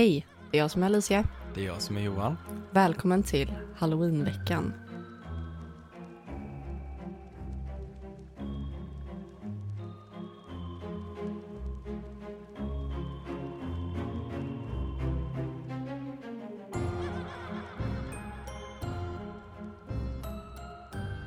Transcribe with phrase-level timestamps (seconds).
[0.00, 1.24] Hej, det är jag som är Alicia.
[1.54, 2.36] Det är jag som är Johan.
[2.70, 4.74] Välkommen till Halloweenveckan.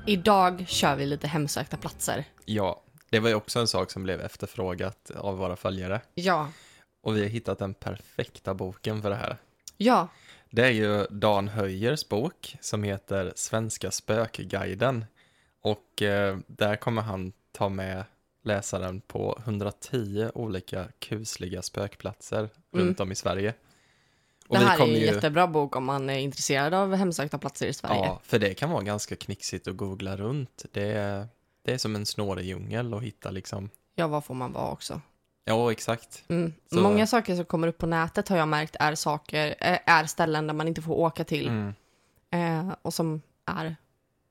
[0.08, 2.26] Idag kör vi lite hemsökta platser.
[2.46, 6.02] Ja, det var ju också en sak som blev efterfrågat av våra följare.
[6.14, 6.48] Ja.
[7.04, 9.38] Och vi har hittat den perfekta boken för det här.
[9.78, 10.08] Ja,
[10.50, 15.06] Det är ju Dan Höjers bok som heter Svenska spökguiden.
[15.62, 18.04] Och eh, där kommer han ta med
[18.44, 23.54] läsaren på 110 olika kusliga spökplatser runt om i Sverige.
[24.48, 27.68] Och det här är en ju- jättebra bok om man är intresserad av hemsökta platser
[27.68, 28.06] i Sverige.
[28.06, 30.66] Ja, för det kan vara ganska knixigt att googla runt.
[30.72, 31.28] Det är,
[31.66, 33.70] det är som en snårig djungel att hitta liksom.
[33.96, 35.02] Ja, vad får man vara också?
[35.46, 36.24] Ja, exakt.
[36.28, 36.54] Mm.
[36.72, 40.06] Så- Många saker som kommer upp på nätet har jag märkt är saker, eh, är
[40.06, 41.48] ställen där man inte får åka till.
[41.48, 41.74] Mm.
[42.30, 43.76] Eh, och som är,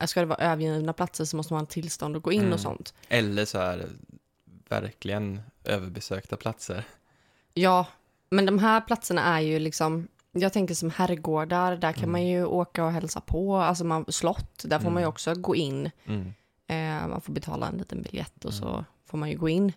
[0.06, 2.52] ska det vara övergivna platser så måste man ha tillstånd att gå in Mm.
[2.52, 2.94] och sånt.
[3.08, 3.88] Eller så är det
[4.68, 6.84] verkligen överbesökta platser.
[7.54, 7.86] Ja,
[8.30, 12.12] men de här platserna är ju liksom, jag tänker som herrgårdar, där kan Mm.
[12.12, 15.08] man ju åka och hälsa på, alltså man, slott, där får man ju Mm.
[15.08, 15.90] också gå in.
[16.06, 16.32] Mm.
[16.66, 19.72] Eh, man får betala en liten biljett och så får man ju gå in.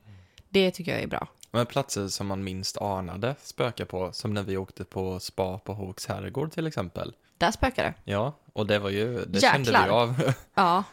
[0.55, 1.27] Det tycker jag är bra.
[1.51, 5.73] Men platser som man minst anade spöka på, som när vi åkte på spa på
[5.73, 7.13] Håks herrgård till exempel.
[7.37, 8.11] Där spökar det.
[8.11, 9.85] Ja, och det var ju, det kände Jäklar.
[9.85, 10.33] vi av.
[10.55, 10.83] Ja.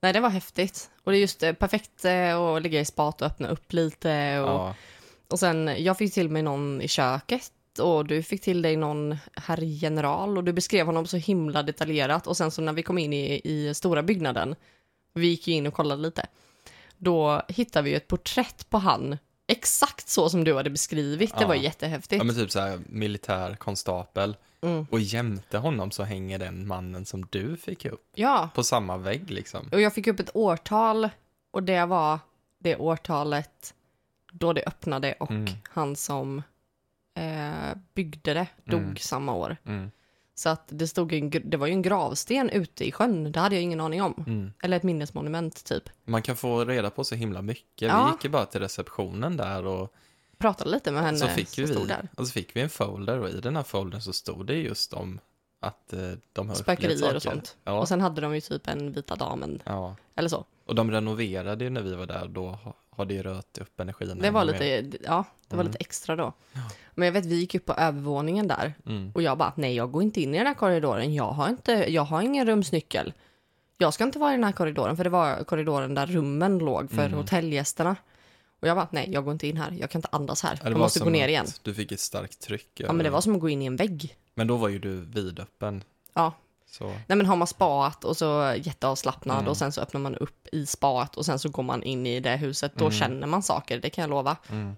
[0.00, 0.90] Nej, det var häftigt.
[1.04, 4.40] Och det är just eh, perfekt eh, att ligga i spat och öppna upp lite.
[4.40, 4.74] Och, ja,
[5.28, 9.16] och sen, jag fick till mig någon i köket och du fick till dig någon
[9.34, 12.26] herr general och du beskrev honom så himla detaljerat.
[12.26, 14.54] Och sen så när vi kom in i, i stora byggnaden,
[15.12, 16.26] vi gick ju in och kollade lite,
[17.00, 21.34] då hittade vi ju ett porträtt på han, exakt så som du hade beskrivit.
[21.34, 21.48] Det Ja.
[21.48, 22.18] var jättehäftigt.
[22.20, 24.36] ja men typ så här militär konstapel.
[24.62, 24.86] Mm.
[24.90, 29.30] Och jämte honom så hänger den mannen som du fick upp Ja, på samma vägg
[29.30, 29.68] liksom.
[29.72, 31.08] Och jag fick upp ett årtal
[31.50, 32.18] och det var
[32.58, 33.74] det årtalet
[34.32, 35.52] då det öppnade och Mm.
[35.70, 36.42] han som
[37.14, 38.96] eh, byggde det dog Mm.
[38.96, 39.56] samma år.
[39.66, 39.90] Mm.
[40.40, 43.54] Så att det stod en, det var ju en gravsten ute i sjön, det hade
[43.54, 44.24] jag ingen aning om.
[44.26, 44.52] Mm.
[44.62, 45.90] Eller ett minnesmonument typ.
[46.04, 47.88] Man kan få reda på så himla mycket.
[47.88, 48.04] Ja.
[48.06, 49.94] Vi gick ju bara till receptionen där och
[50.38, 52.08] Pratade lite med henne så fick, vi, stod där.
[52.16, 54.92] och så fick vi en folder och i den här foldern så stod det just
[54.92, 55.20] om
[55.60, 57.56] att eh, de har Spökerier och sånt.
[57.64, 59.96] Ja, Och sen hade de ju typ en vita damen, ja.
[60.16, 60.44] eller så.
[60.66, 63.80] Och de renoverade ju när vi var där, då ha- har det ju rört upp
[63.80, 64.18] energin.
[64.18, 64.82] Det var ännu mer.
[64.82, 65.72] lite, ja, det var Mm.
[65.72, 66.32] lite extra då.
[66.94, 69.12] Men jag vet, vi gick upp på övervåningen där Mm.
[69.14, 71.72] Och jag bara, nej jag går inte in i den här korridoren, jag har, inte,
[71.72, 73.12] jag har ingen rumsnyckel.
[73.78, 76.90] Jag ska inte vara i den här korridoren, för det var korridoren där rummen låg
[76.90, 77.18] för Mm.
[77.18, 77.96] hotellgästerna.
[78.62, 80.70] Och jag bara, nej jag går inte in här, jag kan inte andas här, Ja,
[80.70, 81.46] jag måste gå ner igen.
[81.62, 82.68] Du fick ett starkt tryck.
[82.74, 84.16] Ja men det var som att gå in i en vägg.
[84.34, 85.84] men då var ju du vidöppen.
[86.14, 86.32] Ja,
[86.66, 89.48] Så, nej men har man spaat och så jätteavslappnad Mm.
[89.48, 92.20] och sen så öppnar man upp i spaat och sen så går man in i
[92.20, 92.98] det huset, då Mm.
[92.98, 94.36] känner man saker, det kan jag lova.
[94.50, 94.76] mm,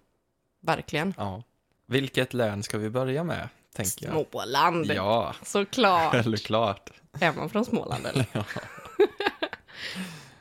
[0.62, 1.14] Verkligen.
[1.16, 1.42] ja.
[1.86, 4.26] Vilket län ska vi börja med, tänker jag?
[4.30, 6.14] Småland, Ja, såklart.
[6.26, 6.90] eller klart.
[7.20, 8.26] Är man från Småland eller?
[8.32, 8.44] Ja.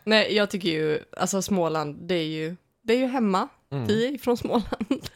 [0.04, 3.48] Nej, jag tycker ju, alltså Småland, det är ju, det är ju hemma.
[3.72, 3.88] Mm.
[3.88, 5.08] Vi är från Småland.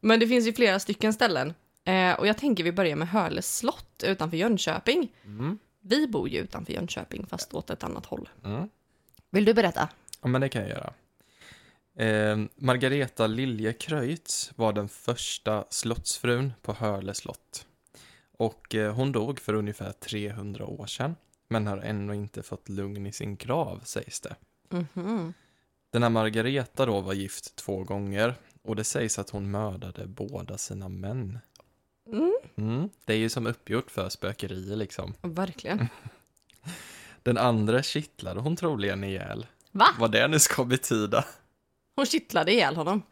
[0.00, 1.54] Men det finns ju flera stycken ställen.
[1.84, 5.12] Eh, och jag tänker vi börjar med Hörles slott utanför Jönköping.
[5.24, 5.58] Mm.
[5.80, 8.28] Vi bor ju utanför Jönköping, fast åt ett annat håll.
[8.44, 8.68] Mm.
[9.30, 9.88] Vill du berätta?
[10.22, 10.92] Ja, men det kan jag göra.
[11.96, 17.66] Eh, Margareta Liljekröitz var den första slottsfrun på Hörle slott.
[18.38, 21.16] Och eh, hon dog för ungefär 300 år sedan,
[21.48, 24.36] men har ännu inte fått lugn i sin grav, sägs det.
[24.70, 25.34] Mhm.
[25.90, 30.58] Den här Margareta då var gift två gånger och det sägs att hon mördade båda
[30.58, 31.38] sina män.
[32.06, 32.88] Mm, Mm.
[33.04, 35.14] Det är ju som uppgjort för spökerier liksom.
[35.22, 35.88] verkligen.
[37.22, 39.46] Den andra kittlade hon troligen ihjäl.
[39.70, 39.86] Va?
[39.98, 41.24] Vad det nu ska betyda.
[41.96, 43.02] Hon kittlade ihjäl honom.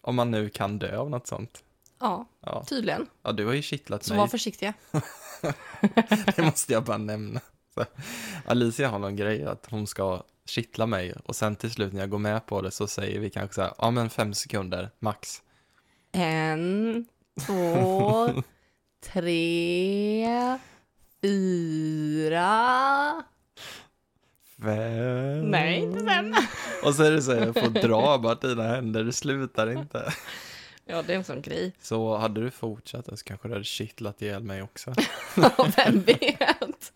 [0.00, 1.62] Om man nu kan dö av något sånt.
[2.00, 3.06] Ja, Ja, tydligen.
[3.22, 4.18] ja du har ju kittlat Så mig.
[4.20, 4.72] var försiktiga.
[6.36, 7.40] Det måste jag bara nämna.
[7.74, 7.84] Så,
[8.46, 12.10] Alicia har någon grej att hon ska kittla mig och sen till slut när jag
[12.10, 15.42] går med på det så säger vi kanske så här, ja men fem sekunder max.
[16.12, 17.06] En,
[17.46, 18.28] två,
[19.04, 20.58] tre,
[21.22, 23.22] fyra.
[24.62, 25.50] Fem.
[25.50, 26.34] Nej, inte fem.
[26.84, 30.12] Och så är det så här, jag får dra bara dina händer, det slutar inte.
[30.88, 31.72] Ja, det är en sån grej.
[31.80, 34.94] Så hade du fortsatt så kanske du hade kittlat ihjäl mig också.
[35.76, 36.92] Vem vet?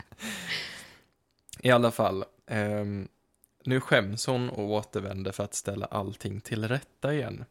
[1.61, 3.09] I alla fall, ehm,
[3.65, 7.45] nu skäms hon och återvänder för att ställa allting till rätta igen.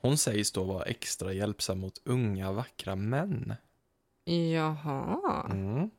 [0.00, 3.54] Hon sägs då vara extra hjälpsam mot unga vackra män.
[4.52, 5.90] Jaha, Mm.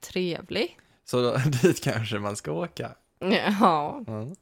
[0.00, 0.78] trevlig.
[1.10, 2.94] Så då, dit kanske man ska åka.
[3.18, 4.36] Ja, Mm.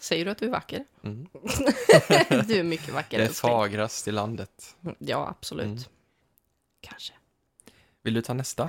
[0.00, 0.84] säger du att du är vacker?
[1.04, 1.26] Mm.
[2.46, 3.18] du är mycket vacker.
[3.18, 4.76] Det är fagrast i landet.
[4.98, 5.64] Ja, absolut.
[5.66, 5.78] Mm.
[6.80, 7.12] Kanske.
[8.02, 8.68] Vill du ta nästa?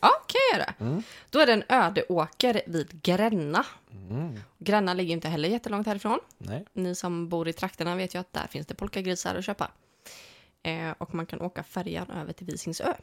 [0.00, 0.74] Ja, kan jag göra.
[0.80, 1.02] Mm.
[1.30, 3.66] Då är det en öde åker vid Gränna.
[3.92, 4.40] Mm.
[4.58, 6.18] Gränna ligger inte heller jättelångt härifrån.
[6.38, 6.64] Nej.
[6.72, 9.70] Ni som bor i trakterna vet ju att där finns det polkagrisar att köpa.
[10.62, 12.94] Eh, och man kan åka färjan över till Visingsö.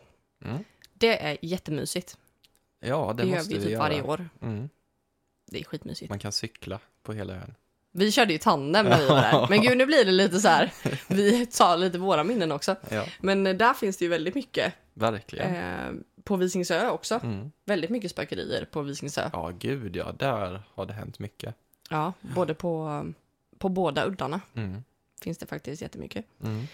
[0.46, 0.64] Mm.
[0.94, 2.18] Det är jättemysigt.
[2.80, 3.84] Ja, det, Det, gör måste vi vi typ göra.
[3.84, 4.30] varje år.
[4.42, 4.70] Mm.
[5.52, 6.10] Det är skitmysigt.
[6.10, 7.56] Man kan cykla på hela ön.
[7.92, 9.46] Vi körde ju tandem när vi var där.
[9.50, 10.74] Men gud, nu blir det lite så här.
[11.14, 12.76] Vi tar lite våra minnen också.
[12.90, 14.74] Ja, Men där finns det ju väldigt mycket.
[14.94, 15.56] verkligen.
[15.56, 15.94] Eh,
[16.24, 17.20] på Visingsö också.
[17.24, 17.52] Mm.
[17.66, 19.30] Väldigt mycket spökerier på Visingsö.
[19.34, 20.12] Ja, gud ja.
[20.12, 21.56] Där har det hänt mycket.
[21.90, 23.06] Ja, både på,
[23.58, 24.84] på båda uddarna Mm.
[25.22, 26.26] finns det faktiskt jättemycket.
[26.44, 26.68] Mm.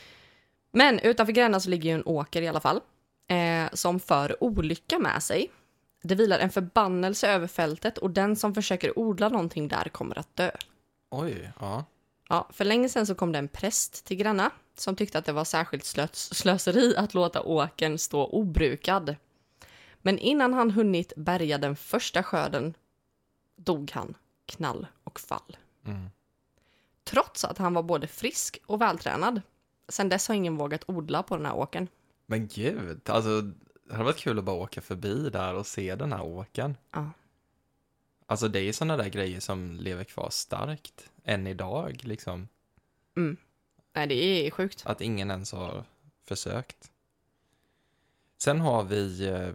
[0.71, 2.79] Men utanför Gränna så ligger ju en åker i alla fall.
[3.27, 5.51] Eh, som för olycka med sig.
[6.01, 10.35] Det vilar en förbannelse över fältet och den som försöker odla någonting där kommer att
[10.35, 10.51] dö.
[11.09, 11.85] Oj, ja.
[12.29, 15.31] Ja, för länge sedan så kom det en präst till Gränna som tyckte att det
[15.31, 19.15] var särskilt slös slöseri att låta åkern stå obrukad.
[20.01, 22.73] Men innan han hunnit bärga den första skörden
[23.55, 24.13] dog han
[24.45, 25.57] knall och fall.
[25.85, 26.09] Mm.
[27.03, 29.41] Trots att han var både frisk och vältränad.
[29.89, 31.87] Sen dess har ingen vågat odla på den här åkern.
[32.25, 33.51] Men gud, alltså
[33.91, 36.75] det hade varit kul att bara åka förbi där och se den här åkern.
[36.91, 37.11] Ja.
[38.25, 42.47] Alltså det är sådana där grejer som lever kvar starkt än idag, liksom.
[43.93, 44.83] Nej, det är sjukt.
[44.85, 45.83] Att ingen ens har
[46.25, 46.91] försökt.
[48.37, 49.53] Sen har vi eh,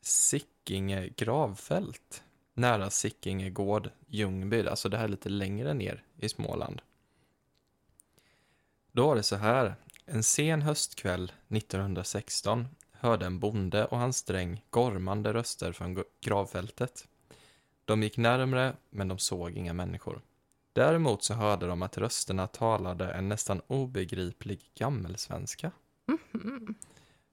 [0.00, 2.22] Sickinge gravfält.
[2.54, 4.66] Nära Sickinge gård, Ljungby.
[4.66, 6.82] Alltså det här är lite längre ner i Småland.
[8.92, 9.74] Då var det så här.
[10.06, 12.68] En sen höstkväll 1916
[13.00, 17.08] hörde en bonde och hans dräng gormande röster från gravfältet.
[17.84, 20.20] De gick närmre, men de såg inga människor.
[20.72, 25.70] Däremot så hörde de att rösterna talade en nästan obegriplig gammelsvenska.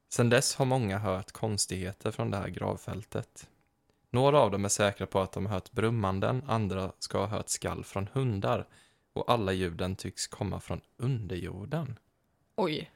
[0.10, 3.50] Sen dess har många hört konstigheter från det här gravfältet.
[4.10, 7.50] Några av dem är säkra på att de har hört brummanden, andra ska ha hört
[7.50, 8.68] skall från hundar
[9.14, 12.00] och alla ljuden tycks komma från underjorden.
[12.56, 12.92] Oj.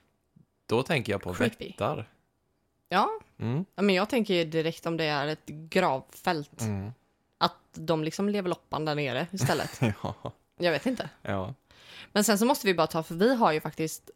[0.65, 1.67] Då tänker jag på Creepy.
[1.67, 2.09] vättar.
[2.89, 3.65] Ja, Mm.
[3.75, 6.61] Ja, men jag tänker ju direkt om det är ett gravfält.
[6.61, 6.91] Mm.
[7.37, 9.79] Att de liksom lever loppan där nere istället.
[10.03, 10.15] Ja,
[10.57, 11.09] jag vet inte.
[11.21, 11.53] ja.
[12.11, 14.09] Men sen så måste vi bara ta, för vi har ju faktiskt...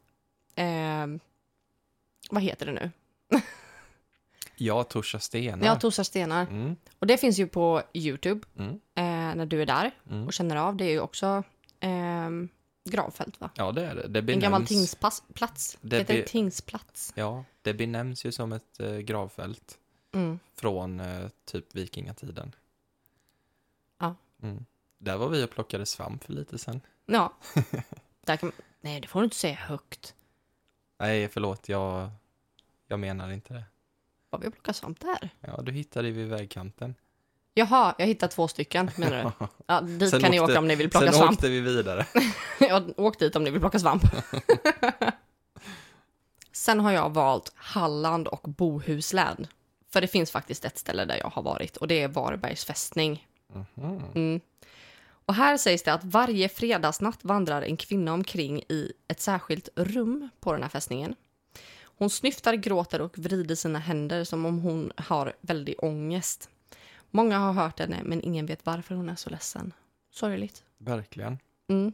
[0.54, 1.06] Eh,
[2.30, 2.90] vad heter det nu?
[4.56, 5.66] Ja, Torsa stenar.
[5.66, 6.42] Ja, Torsar stenar.
[6.42, 6.76] Mm.
[6.98, 8.70] Och det finns ju på YouTube Mm.
[8.94, 10.26] eh, när du är där Mm.
[10.26, 10.76] och känner av.
[10.76, 11.42] Det är ju också
[11.80, 12.30] eh,
[12.84, 13.50] gravfält, va?
[13.54, 14.08] Ja, det är det.
[14.08, 15.78] Det En benämns, gammal tingsplats.
[15.80, 17.12] Det heter be- tingsplats?
[17.16, 19.78] Ja, det benämns ju som ett eh, gravfält
[20.14, 20.38] Mm.
[20.54, 22.54] från eh, typ vikingatiden.
[23.98, 24.14] Ja.
[24.42, 24.64] Mm.
[24.98, 26.80] Där var vi och plockade svamp för lite sen.
[27.06, 27.32] Ja.
[28.26, 30.14] där kan, nej, det får du inte säga högt.
[30.98, 32.10] Nej, förlåt, jag,
[32.86, 33.64] jag menar inte det.
[34.30, 35.28] Var vi och plockade svamp där?
[35.40, 36.94] Ja, du hittade ju vid vägkanten.
[37.54, 39.46] Jaha, jag hittade två stycken menar du?
[39.66, 41.32] Ja, dit Sen kan ni åkte- åka om ni vill plocka Sen svamp.
[41.32, 42.06] åkte vi vidare.
[42.60, 44.02] Ja, åk dit om ni vill plocka svamp.
[46.52, 49.46] Sen har jag valt Halland och Bohuslän.
[49.92, 53.26] För det finns faktiskt ett ställe där jag har varit och det är Varbergs fästning.
[53.76, 54.02] Mhm.
[54.14, 54.40] Mm.
[55.26, 60.28] Och här sägs det att varje fredagsnatt vandrar en kvinna omkring i ett särskilt rum
[60.40, 61.14] på den här fästningen.
[61.84, 66.48] Hon snyftar, gråter och vrider sina händer som om hon har väldig ångest.
[67.14, 69.72] Många har hört henne, men ingen vet varför hon är så ledsen.
[70.10, 70.64] Sorgligt.
[70.78, 71.38] Verkligen.
[71.68, 71.92] Mm.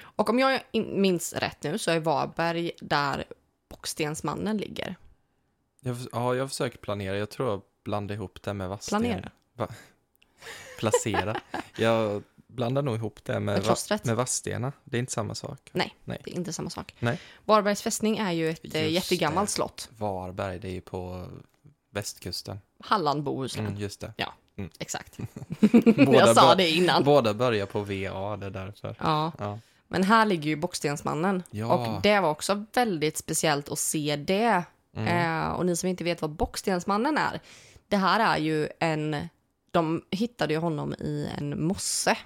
[0.00, 3.24] Och om jag in- minns rätt nu så är Varberg där
[3.68, 4.96] Bockstensmannen ligger.
[5.80, 7.16] Jag, ja, jag försöker planera.
[7.16, 9.00] Jag tror jag blandade ihop det med Vadsten.
[9.02, 9.30] Planera?
[9.54, 9.68] Va?
[10.78, 11.40] Placera.
[11.78, 13.40] jag blandar nog ihop det med,
[13.90, 14.72] Med med Vadstena.
[14.84, 15.70] Det är inte samma sak.
[15.72, 16.20] Nej, Nej.
[16.24, 16.94] det är inte samma sak.
[16.98, 17.20] Nej.
[17.44, 19.52] Varbergs fästning är ju ett eh, Just jättegammalt det.
[19.52, 19.88] slott.
[19.98, 21.28] Varberg, det är ju på
[21.90, 22.60] västkusten.
[22.84, 23.66] Halland, Bohuslän.
[23.66, 24.12] Mm, just det.
[24.78, 25.18] Exakt.
[25.96, 27.04] Båda jag sa det innan.
[27.04, 28.96] Båda börjar på VA, det är därför.
[29.00, 29.32] Ja.
[29.38, 29.58] Ja.
[29.88, 31.42] Men här ligger ju Bockstensmannen.
[31.50, 31.74] Ja.
[31.74, 34.64] Och det var också väldigt speciellt att se det.
[34.96, 35.42] Mm.
[35.42, 37.40] Eh, och ni som inte vet vad Bockstensmannen är.
[37.88, 39.28] Det här är ju en...
[39.70, 42.18] De hittade ju honom i en mosse.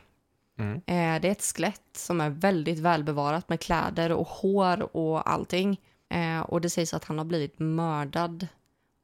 [0.58, 0.74] Mm.
[0.76, 5.80] Eh, det är ett skelett som är väldigt välbevarat med kläder och hår och allting.
[6.10, 8.46] Eh, och det sägs att han har blivit mördad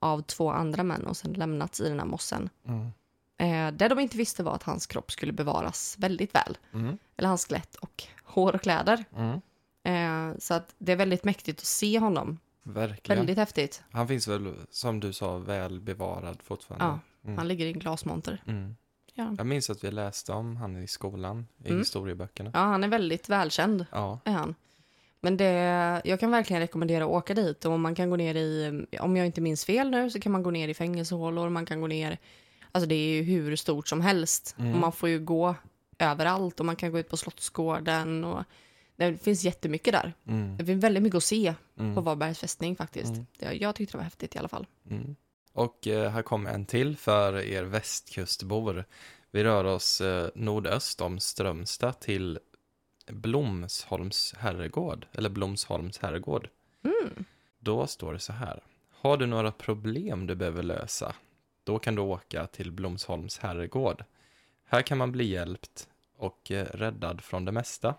[0.05, 2.49] av två andra män och sen lämnats i den här mossen.
[2.67, 2.91] Mm.
[3.39, 6.59] Eh, det de inte visste var att hans kropp skulle bevaras väldigt väl.
[6.73, 6.99] Mm.
[7.17, 9.05] Eller hans skelett och hår och kläder.
[9.17, 9.41] Mm.
[9.85, 12.39] Eh, så att det är väldigt mäktigt att se honom.
[12.63, 13.19] Verkligen.
[13.19, 13.83] Väldigt häftigt.
[13.91, 16.85] Han finns väl, som du sa, väl bevarad fortfarande.
[16.85, 17.39] Ja, Mm.
[17.39, 18.43] Han ligger i en glasmonter.
[18.47, 18.77] Mm.
[19.15, 19.35] Ja.
[19.39, 21.79] Jag minns att vi läste om han i skolan, i Mm.
[21.79, 22.51] historieböckerna.
[22.55, 23.87] ja, han är väldigt välkänd.
[23.93, 24.21] Ja.
[24.25, 24.55] är han.
[25.25, 25.51] Men det,
[26.05, 29.27] jag kan verkligen rekommendera att åka dit och man kan gå ner i, om jag
[29.27, 32.19] inte minns fel nu, så kan man gå ner i fängelsehålor, man kan gå ner,
[32.73, 34.55] alltså det är ju hur stort som helst.
[34.59, 34.75] Mm.
[34.75, 35.55] Och man får ju gå
[35.99, 38.45] överallt och man kan gå ut på Slottsgården och
[38.97, 40.13] det finns jättemycket där.
[40.29, 40.57] Mm.
[40.57, 41.95] Det finns väldigt mycket att se Mm.
[41.95, 43.13] på Varbergs fästning faktiskt.
[43.13, 43.59] Mm.
[43.61, 44.67] Jag tyckte det var häftigt i alla fall.
[44.91, 45.17] Mm.
[45.53, 48.85] Och eh, här kommer en till för er västkustbor.
[49.31, 52.39] Vi rör oss eh, nordöst om Strömstad till
[53.07, 56.49] Blomsholms herrgård, eller Blomsholms herrgård.
[56.85, 57.25] Mm.
[57.59, 58.63] Då står det så här.
[58.91, 61.15] Har du några problem du behöver lösa?
[61.65, 64.05] Då kan du åka till Blomsholms herrgård.
[64.65, 67.95] Här kan man bli hjälpt och eh, räddad från det mesta.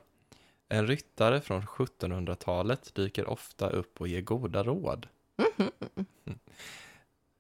[0.70, 5.08] En ryttare från 1700-talet dyker ofta upp och ger goda råd.
[5.58, 6.40] Mhm.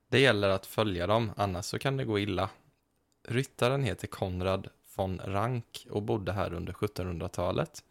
[0.07, 2.49] Det gäller att följa dem, annars så kan det gå illa.
[3.27, 7.83] Ryttaren heter Konrad von Rank och bodde här under 1700-talet.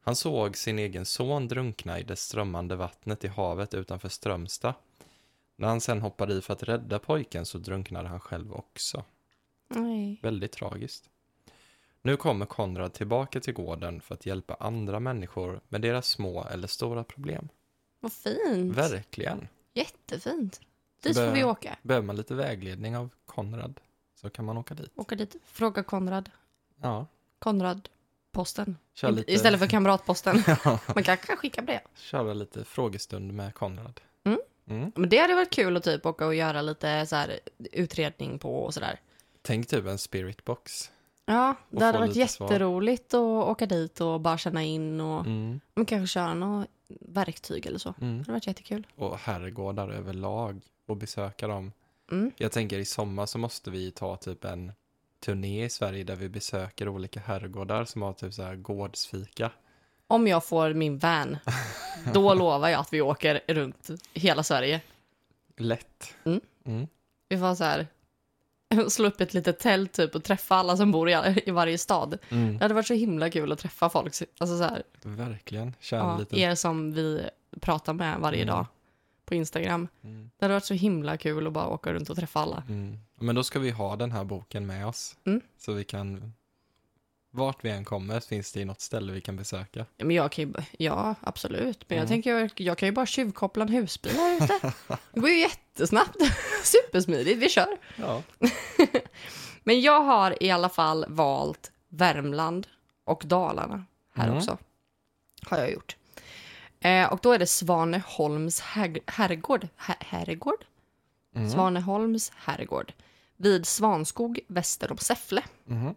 [0.00, 4.74] Han såg sin egen son drunkna i det strömmande vattnet i havet utanför Strömstad.
[5.56, 9.04] När han sen hoppade i för att rädda pojken så drunknade han själv också.
[9.68, 10.20] Nej.
[10.22, 11.10] Väldigt tragiskt.
[12.02, 16.68] Nu kommer Konrad tillbaka till gården för att hjälpa andra människor med deras små eller
[16.68, 17.48] stora problem.
[18.00, 18.76] Vad fint.
[18.76, 19.48] Verkligen.
[19.72, 20.60] Jättefint.
[21.02, 21.78] Dit får vi åka.
[21.82, 23.80] Behöver man lite vägledning av Konrad
[24.26, 24.90] så kan man åka dit.
[24.96, 25.36] Åka dit.
[25.44, 26.30] Fråga Konrad.
[26.82, 27.06] Ja,
[27.38, 27.88] Konrad
[28.32, 28.76] posten.
[28.94, 30.42] kör lite, Istället för kamratposten.
[30.64, 31.80] Ja, Man kanske kan skicka brev.
[31.94, 34.00] köra lite frågestund med Konrad.
[34.24, 34.38] Mm.
[34.68, 34.92] Mm.
[34.94, 37.40] Men det hade varit kul att typ åka och göra lite så här
[37.72, 39.00] utredning på och sådär.
[39.42, 40.90] Tänk typ en spiritbox.
[41.26, 42.46] Ja, det hade varit lite svar.
[42.50, 45.60] jätteroligt att åka dit och bara känna in och Mm.
[45.74, 47.94] men kanske köra något verktyg eller så.
[47.98, 48.18] Det Mm.
[48.18, 48.86] hade varit jättekul.
[48.96, 51.72] Och herrgårdar överlag och besöka dem.
[52.10, 52.32] Mm.
[52.36, 54.72] Jag tänker i sommar så måste vi ta typ en
[55.20, 59.50] turné i Sverige där vi besöker olika herrgårdar som har typ så här gårdsfika.
[60.06, 61.36] Om jag får min van,
[62.14, 64.80] då lovar jag att vi åker runt hela Sverige.
[65.56, 66.14] Lätt.
[66.24, 66.40] Mm.
[66.64, 66.86] Mm.
[67.28, 67.86] Vi får så här
[68.88, 72.18] slå upp ett litet tält typ och träffa alla som bor i, i varje stad.
[72.28, 72.58] Mm.
[72.58, 74.14] Det hade varit så himla kul att träffa folk.
[74.38, 75.74] Alltså så här, Verkligen.
[75.80, 76.38] Kör ja, liten...
[76.38, 77.28] er som vi
[77.60, 78.54] pratar med varje Mm.
[78.54, 78.66] dag
[79.26, 79.88] på Instagram.
[80.04, 80.30] Mm.
[80.38, 82.62] Det hade varit så himla kul att bara åka runt och träffa alla.
[82.68, 82.98] Mm.
[83.14, 85.16] Men då ska vi ha den här boken med oss.
[85.26, 85.40] Mm.
[85.58, 86.32] Så vi kan...
[87.30, 89.86] Vart vi än kommer finns det ju något ställe vi kan besöka.
[89.96, 91.84] Ja, Men jag kan ju, ja, absolut.
[91.88, 92.08] Men jag Mm.
[92.08, 94.72] tänker, jag, jag kan ju bara tjuvkoppla en husbil här ute.
[95.12, 96.16] Det går ju jättesnabbt.
[96.64, 97.76] Supersmidigt, vi kör.
[97.96, 98.22] Ja.
[99.64, 102.66] Men jag har i alla fall valt Värmland
[103.04, 104.36] och Dalarna här Mm.
[104.38, 104.58] också.
[105.42, 105.96] Har jag gjort.
[106.86, 109.68] Eh, och då är det Svaneholms herrgård.
[109.76, 110.64] Her- herrgård?
[111.34, 111.50] Mm.
[111.50, 112.92] Svaneholms herrgård.
[113.36, 115.42] Vid Svanskog väster om Säffle.
[115.64, 115.94] Mhm.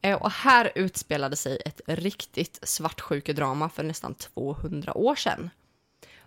[0.00, 5.50] Eh, och här utspelade sig ett riktigt svartsjukedrama för nästan 200 år sedan.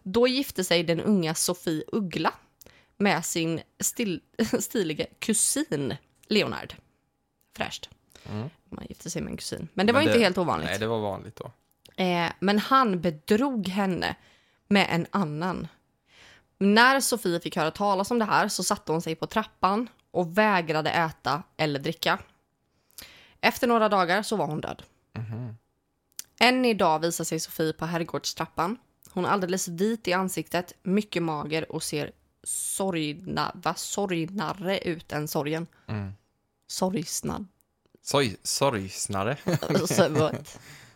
[0.04, 2.34] Då gifte sig den unga Sofie Uggla
[2.98, 4.22] med sin stil,
[4.60, 5.96] stilige kusin
[6.28, 6.74] Leonard.
[7.58, 7.90] Fräscht.
[8.32, 8.50] Mm.
[8.70, 9.68] Man gifte sig med en kusin.
[9.74, 10.70] Men det var Men inte det- helt ovanligt.
[10.70, 11.52] Nej, det var vanligt då.
[11.98, 14.16] Eh, men han bedrog henne
[14.68, 15.68] med en annan.
[16.58, 20.38] När Sofie fick höra talas om det här så satte hon sig på trappan och
[20.38, 22.20] vägrade äta eller dricka.
[23.42, 24.84] Efter några dagar så var hon död.
[25.14, 25.58] Mhm.
[26.40, 28.78] Än idag visar sig Sofie på herrgårdstrappan.
[29.10, 32.12] Hon är alldeles vit i ansiktet, mycket mager och ser
[32.44, 35.68] sorgna, va, sorgnare ut än sorgen.
[35.88, 36.14] Mm.
[36.68, 37.48] Sorgsnad.
[38.02, 39.38] Soj, sorgsnare.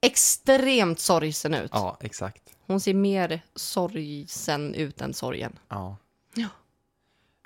[0.00, 1.70] Extremt sorgsen ut.
[1.74, 2.42] ja, exakt.
[2.66, 5.58] Hon ser mer sorgsen ut än sorgen.
[5.68, 5.96] Ja.
[6.34, 6.48] Ja.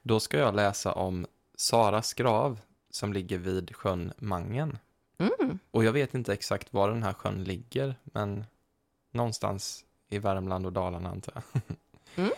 [0.02, 4.78] Då ska jag läsa om Saras grav som ligger vid sjön Mangen.
[5.18, 5.58] Mm.
[5.70, 8.44] Och jag vet inte exakt var den här sjön ligger, men
[9.10, 11.62] någonstans i Värmland och Dalarna antar jag.
[12.16, 12.30] Mm.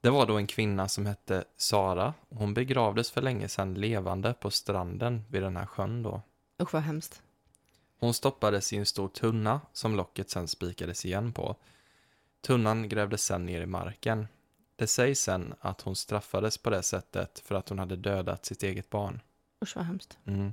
[0.00, 2.14] Det var då en kvinna som hette Sara.
[2.28, 6.22] Hon begravdes för länge sedan levande på stranden vid den här sjön då.
[6.62, 7.22] Usch vad hemskt.
[7.98, 11.56] Hon stoppades i en stor tunna som locket sen spikades igen på.
[12.40, 14.26] Tunnan grävdes sen ner i marken.
[14.76, 18.62] Det sägs sen att hon straffades på det sättet för att hon hade dödat sitt
[18.62, 19.20] eget barn.
[19.62, 20.18] Usch vad hemskt.
[20.24, 20.52] Mm.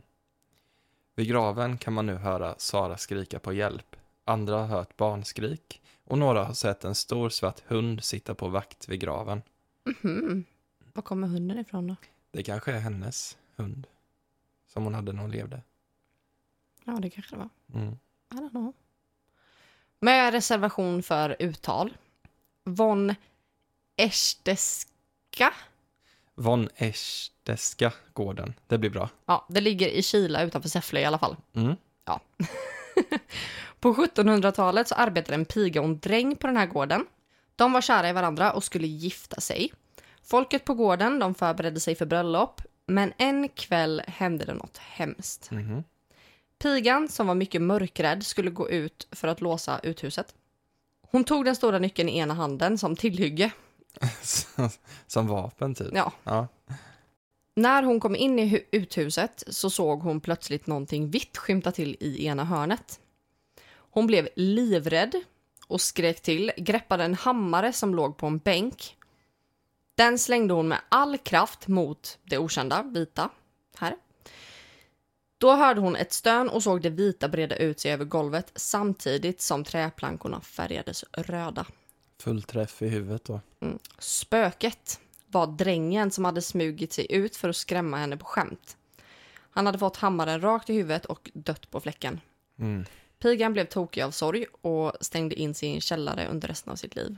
[1.15, 3.95] Vid graven kan man nu höra Sara skrika på hjälp.
[4.25, 8.89] Andra har hört barnskrik och några har sett en stor svart hund sitta på vakt
[8.89, 9.41] vid graven.
[10.01, 10.45] Mhm.
[10.93, 11.95] Var kommer hunden ifrån då?
[12.31, 13.87] Det kanske är hennes hund
[14.67, 15.61] som hon hade när hon levde.
[16.83, 17.49] Ja, det kanske det var.
[17.81, 17.93] Mm.
[18.33, 18.73] I don't know.
[19.99, 21.97] Med reservation för uttal.
[22.63, 23.15] Von
[23.97, 25.53] Echteska.
[26.35, 28.53] Von Echteska gården.
[28.67, 29.09] Det blir bra.
[29.25, 31.35] Ja, det ligger i Kila utanför Säffle i alla fall.
[31.53, 31.75] Mm.
[33.79, 37.05] På 1700-talet så arbetade en piga och en dräng på den här gården.
[37.55, 39.71] De var kära i varandra och skulle gifta sig.
[40.23, 45.51] Folket på gården de förberedde sig för bröllop, men en kväll hände det något hemskt.
[45.51, 45.83] Mhm.
[46.63, 50.35] Pigan, som var mycket mörkrädd, skulle gå ut för att låsa uthuset.
[51.01, 53.51] Hon tog den stora nyckeln i ena handen som tillhygge.
[55.07, 55.87] Som vapen typ.
[55.93, 56.11] Ja.
[56.23, 56.47] Ja.
[57.55, 61.97] När hon kom in i hu- uthuset så såg hon plötsligt någonting vitt skymta till
[61.99, 62.99] i ena hörnet.
[63.75, 65.21] Hon blev livrädd
[65.67, 68.97] och skrek till, greppade en hammare som låg på en bänk.
[69.95, 73.29] Den slängde hon med all kraft mot det okända, vita,
[73.77, 73.95] här.
[75.43, 79.41] Då hörde hon ett stön och såg det vita breda ut sig över golvet samtidigt
[79.41, 81.65] som träplankorna färgades röda.
[82.19, 83.41] Fullträff i huvudet då.
[83.99, 88.77] Spöket var drängen som hade smugit sig ut för att skrämma henne på skämt.
[89.49, 92.21] Han hade fått hammaren rakt i huvudet och dött på fläcken.
[92.59, 92.85] Mm.
[93.19, 96.75] Pigan blev tokig av sorg och stängde in sig i en källare under resten av
[96.75, 97.17] sitt liv.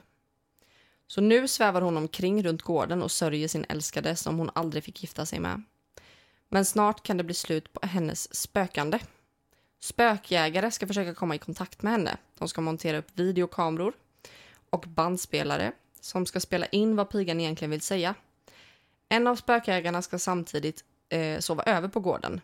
[1.07, 5.03] Så nu svävar hon omkring runt gården och sörjer sin älskade som hon aldrig fick
[5.03, 5.63] gifta sig med.
[6.55, 8.99] Men snart kan det bli slut på hennes spökande.
[9.79, 12.17] Spökjägare ska försöka komma i kontakt med henne.
[12.37, 13.93] De ska montera upp videokameror
[14.69, 18.15] och bandspelare som ska spela in vad pigan egentligen vill säga.
[19.09, 22.41] En av spökjägarna ska samtidigt eh, sova över på gården.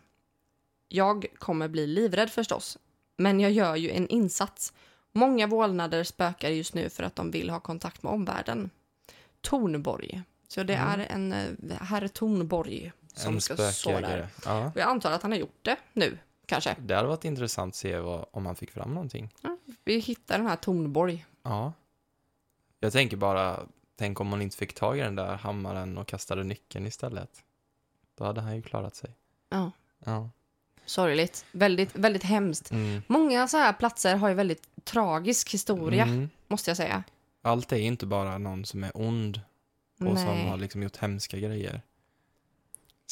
[0.88, 2.78] Jag kommer bli livrädd förstås,
[3.16, 4.72] men jag gör ju en insats.
[5.12, 8.70] Många vålnader spökar just nu för att de vill ha kontakt med omvärlden.
[9.40, 10.22] Tornborg.
[10.48, 14.26] Så det är en eh, herr Tornborg som en ska spökjägare.
[14.44, 14.66] Ja.
[14.66, 16.76] Och jag antar att han har gjort det nu, kanske.
[16.78, 19.30] Det hade varit intressant att se vad, om man fick fram någonting.
[19.84, 21.26] Vi hittar den här Tornborg.
[21.42, 21.72] Ja.
[22.80, 23.60] Jag tänker bara,
[23.96, 27.30] tänk om man inte fick tag i den där hammaren och kastade nyckeln istället.
[28.18, 29.10] Då hade han ju klarat sig.
[29.48, 29.70] Ja,
[30.04, 30.30] Ja.
[30.86, 31.44] sorgligt.
[31.52, 32.70] Väldigt, väldigt hemskt.
[32.70, 33.02] Mm.
[33.06, 36.30] Många så här platser har ju väldigt tragisk historia, Mm.
[36.48, 37.04] måste jag säga.
[37.42, 39.40] Allt är inte bara någon som är ond
[40.00, 40.48] och som Nej.
[40.48, 41.82] har liksom gjort hemska grejer.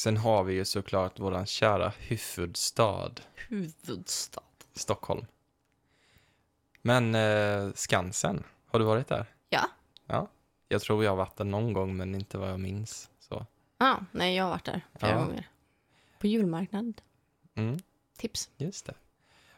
[0.01, 4.41] Sen har vi ju såklart våran kära huvudstad, Huvudstad.
[4.73, 5.25] Stockholm.
[6.81, 9.25] Men eh, Skansen, har du varit där?
[9.49, 9.69] Ja.
[10.05, 10.27] Ja.
[10.67, 13.09] Jag tror jag har varit där någon gång, men inte vad jag minns.
[13.19, 13.45] Så.
[13.77, 15.19] Ah, nej, jag har varit där flera Ja.
[15.23, 15.49] gånger.
[16.19, 17.01] På julmarknad.
[17.55, 17.79] Mm.
[18.17, 18.49] Tips.
[18.57, 18.93] Just det.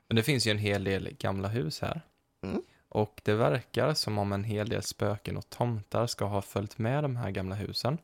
[0.07, 2.01] Men det finns ju en hel del gamla hus här.
[2.41, 2.61] Mm.
[2.89, 7.03] Och det verkar som om en hel del spöken och tomtar ska ha följt med
[7.03, 7.97] de här gamla husen.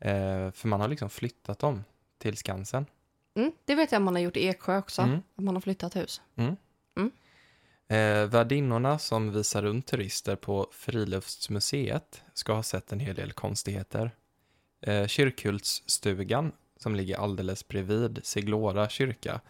[0.00, 1.84] Eh, för man har liksom flyttat dem
[2.18, 2.86] till Skansen.
[3.34, 5.02] Mm, det vet jag att man har gjort i Eksjö också.
[5.02, 5.22] Mm.
[5.36, 6.20] Att man har flyttat hus.
[7.88, 14.10] Eh, värdinnorna som visar runt turister på Friluftsmuseet ska ha sett en hel del konstigheter.
[14.80, 19.40] Eh, Kyrkhultsstugan, som ligger alldeles bredvid Siglora kyrka,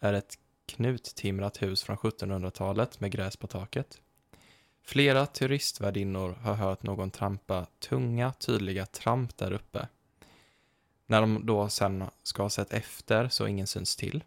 [0.00, 4.00] är ett knuttimrat hus från 1700-talet med gräs på taket.
[4.84, 9.88] Flera turistvärdinnor har hört någon trampa tunga, tydliga tramp där uppe.
[11.06, 14.24] När de då sen ska ha sett efter så ingen syns till.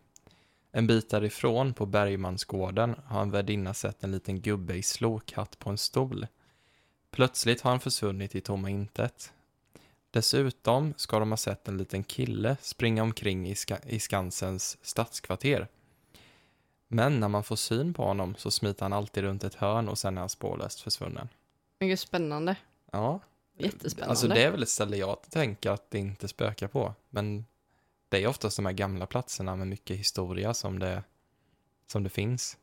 [0.71, 5.69] En bit därifrån på Bergmansgården har en värdinna sett en liten gubbe i slokhatt på
[5.69, 6.27] en stol.
[7.11, 9.33] Plötsligt har han försvunnit i tomma intet.
[10.11, 15.67] Dessutom ska de ha sett en liten kille springa omkring i, ska- i Skansens stadskvarter.
[16.87, 19.97] Men när man får syn på honom så smiter han alltid runt ett hörn och
[19.97, 21.29] sen är han spårlöst försvunnen.
[21.79, 22.55] Mycket spännande.
[22.91, 23.19] Ja,
[23.59, 24.09] Jättespännande.
[24.09, 26.93] alltså det är väl ett ställe jag tänker att det inte spökar på.
[27.09, 27.45] Men
[28.09, 31.03] det är oftast de här gamla platserna med mycket historia som det,
[31.87, 32.57] som det finns.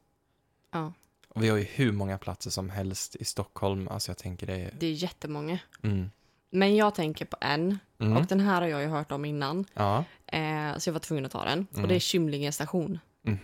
[0.73, 0.93] Ja,
[1.29, 3.89] Och vi har ju hur många platser som helst i Stockholm.
[3.89, 4.75] Alltså jag tänker det är...
[4.79, 5.59] det är jättemånga.
[5.83, 6.11] Mm.
[6.51, 7.79] Men jag tänker på en.
[7.99, 8.17] Mm.
[8.17, 9.65] Och den här har jag ju hört om innan.
[9.75, 10.05] Ja.
[10.27, 11.67] Eh, så jag var tvungen att ta den.
[11.73, 11.83] Mm.
[11.83, 12.99] Och det är Kymlinge station.
[13.25, 13.35] Eh,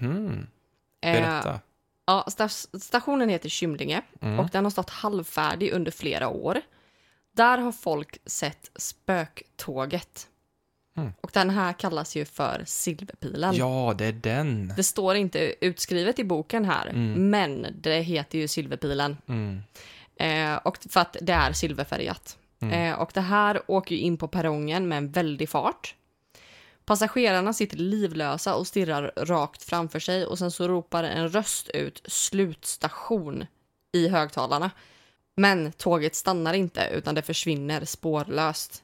[1.01, 1.61] Berätta.
[2.07, 4.03] ja, sta- stationen heter Kymlinge.
[4.21, 4.38] Mm.
[4.41, 6.61] Och den har stått halvfärdig under flera år.
[7.33, 10.29] Där har folk sett spöktåget.
[10.97, 11.12] Mm.
[11.21, 13.55] Och den här kallas ju för Silverpilen.
[13.57, 14.73] Ja, det är den.
[14.77, 17.31] Det står inte utskrivet i boken här, Mm.
[17.31, 19.16] men det heter ju Silverpilen.
[19.27, 19.61] Mm.
[20.16, 22.38] Eh, och för att det är silverfärgat.
[22.61, 22.92] Mm.
[22.92, 25.95] Eh, och det här åker ju in på perrongen med en väldig fart.
[26.85, 32.03] Passagerarna sitter livlösa och stirrar rakt framför sig och sen så ropar en röst ut
[32.05, 33.47] slutstation
[33.92, 34.71] i högtalarna.
[35.35, 38.83] Men tåget stannar inte utan det försvinner spårlöst.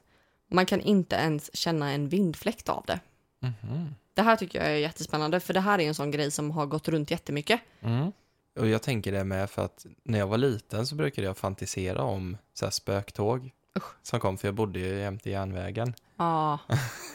[0.51, 2.99] Man kan inte ens känna en vindfläkt av det.
[3.39, 3.95] Mhm.
[4.13, 6.65] Det här tycker jag är jättespännande för det här är en sån grej som har
[6.65, 7.61] gått runt jättemycket.
[7.81, 8.11] Mm.
[8.59, 12.01] Och jag tänker det med för att när jag var liten så brukade jag fantisera
[12.03, 13.83] om så här spöktåg Usch.
[14.03, 15.93] som kom, för jag bodde ju jämte järnvägen.
[16.17, 16.59] Ja.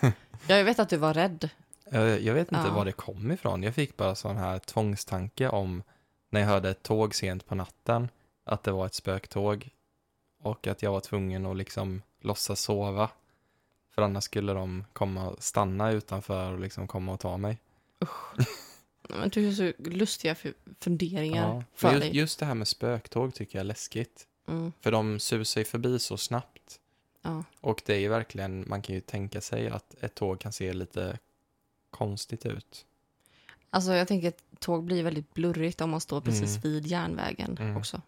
[0.02, 0.12] ja,
[0.56, 1.50] jag vet att du var rädd.
[1.90, 2.74] Jag, jag vet inte Ja.
[2.74, 3.62] var det kom ifrån.
[3.62, 5.82] Jag fick bara sån här tvångstanke om
[6.30, 8.08] när jag hörde ett tåg sent på natten
[8.44, 9.68] att det var ett spöktåg
[10.42, 13.10] och att jag var tvungen att liksom låtsas sova.
[13.90, 17.58] För annars skulle de komma och stanna utanför och liksom komma och ta mig.
[19.08, 21.64] Men du har så lustiga fu- funderingar Ja.
[21.74, 22.16] för just, dig.
[22.16, 24.26] just det här med spöktåg tycker jag är läskigt.
[24.48, 26.80] Mm, För de susar ju förbi så snabbt.
[27.22, 27.44] ja.
[27.60, 30.72] Och det är ju verkligen, man kan ju tänka sig att ett tåg kan se
[30.72, 31.18] lite
[31.90, 32.86] konstigt ut.
[33.70, 36.60] Alltså jag tänker att tåg blir väldigt blurrigt om man står precis Mm.
[36.62, 37.76] vid järnvägen Mm.
[37.76, 38.00] också.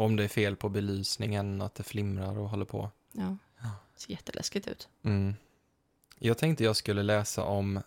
[0.00, 2.90] Om det är fel på belysningen, att det flimrar och håller på.
[3.12, 3.36] Ja.
[3.62, 3.70] Ja.
[3.96, 4.88] ser jätteläskigt ut.
[5.02, 5.34] Mm.
[6.18, 7.80] Jag tänkte jag skulle läsa om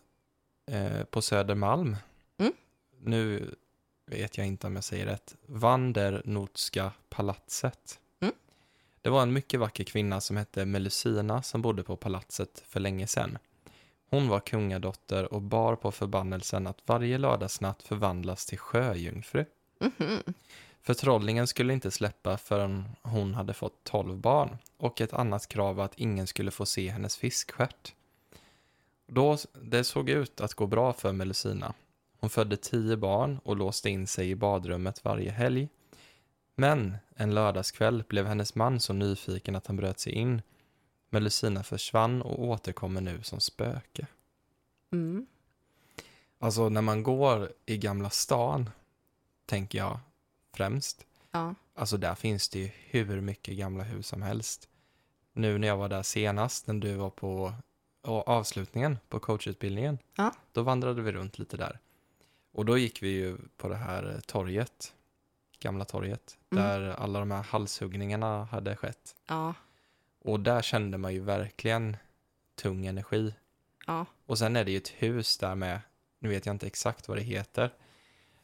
[0.65, 1.95] eh, på Södermalm.
[2.38, 2.54] Mm.
[3.02, 3.56] Nu
[4.06, 5.36] vet jag inte om jag säger rätt.
[5.45, 7.99] Vandernotska palatset.
[8.19, 8.34] Mm.
[9.02, 13.08] Det var en mycket vacker kvinna som hette Melusina som bodde på palatset för länge
[13.08, 13.38] sedan.
[14.10, 19.45] Hon var kungadotter och bar på förbannelsen att varje lördagsnatt förvandlas till sjöjungfru.
[20.84, 20.96] Mhm.
[20.96, 25.86] Förtrollningen skulle inte släppa förrän hon hade fått tolv barn och ett annat krav var
[25.86, 27.93] att ingen skulle få se hennes fiskstjärt.
[29.08, 31.74] Då, det såg ut att gå bra för Melusina.
[32.19, 35.69] Hon födde tio barn och låste in sig i badrummet varje helg.
[36.56, 40.41] Men en lördagskväll blev hennes man så nyfiken att han bröt sig in.
[41.10, 44.08] Melusina försvann och återkommer nu som spöke.
[44.91, 45.28] Mm.
[46.39, 48.69] Alltså när man går i Gamla stan,
[49.46, 50.00] tänker jag
[50.53, 51.55] främst, Ja.
[51.75, 54.69] Alltså där finns det ju hur mycket gamla hus som helst.
[55.33, 57.53] Nu när jag var där senast, när du var på
[58.03, 60.33] avslutningen på coachutbildningen, Ja.
[60.51, 61.79] då vandrade vi runt lite där.
[62.51, 64.93] Och då gick vi ju på det här torget,
[65.59, 66.63] gamla torget, Mm.
[66.63, 69.15] där alla de här halshuggningarna hade skett.
[69.27, 69.53] Ja.
[70.19, 71.97] Och där kände man ju verkligen
[72.55, 73.33] tung energi.
[73.87, 74.05] Ja.
[74.25, 75.79] Och sen är det ju ett hus där med,
[76.19, 77.73] nu vet jag inte exakt vad det heter,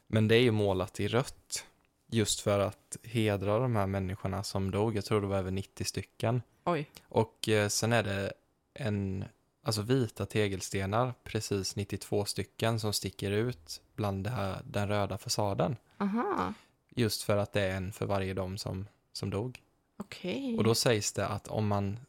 [0.07, 1.65] men det är ju målat i rött.
[2.11, 5.83] Just för att hedra de här människorna som dog, jag tror det var över 90
[5.83, 6.41] stycken.
[6.63, 6.89] Oj.
[7.03, 8.33] Och eh, sen är det
[8.73, 9.25] en,
[9.63, 15.75] alltså vita tegelstenar, precis 92 stycken som sticker ut bland här, den röda fasaden.
[15.97, 16.53] Aha.
[16.89, 19.61] Just för att det är en för varje dem som, som dog.
[19.97, 20.57] Okej.
[20.57, 21.99] Och då sägs det att om man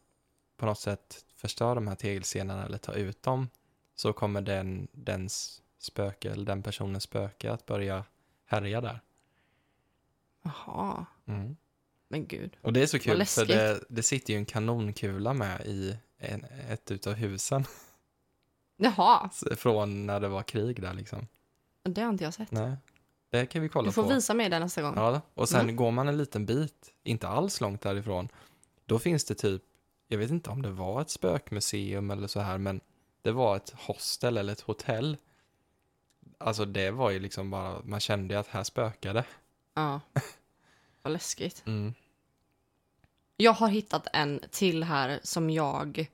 [0.57, 3.49] på något sätt förstör de här tegelstenarna eller tar ut dem
[3.95, 8.05] så kommer den, dens spöke, eller den personens spöke att börja
[8.45, 9.01] härja där.
[10.43, 11.07] Jaha.
[11.27, 11.57] Mm.
[12.09, 12.57] Men gud.
[12.63, 16.45] Och det är så kul för det, det sitter ju en kanonkula med i en,
[16.69, 17.65] ett utav husen
[18.77, 19.31] Jaha.
[19.57, 21.27] från när det var krig där liksom.
[21.83, 22.51] Det har inte jag sett.
[22.51, 22.77] Nej,
[23.31, 24.09] det kan vi kolla Du får på.
[24.09, 24.95] visa mig det nästa gång.
[24.97, 25.77] Ja, och sen Mm.
[25.77, 28.29] går man en liten bit, inte alls långt därifrån,
[28.87, 29.63] då finns det typ,
[30.09, 32.81] jag vet inte om det var ett spökmuseum eller så här, men
[33.23, 35.17] det var ett hostel eller ett hotell.
[36.39, 39.25] Alltså det var ju liksom bara, man kände ju att här spökade.
[39.75, 40.01] Ja.
[41.03, 41.63] Vad läskigt.
[41.67, 41.95] Mm.
[43.37, 46.07] Jag har hittat en till här som jag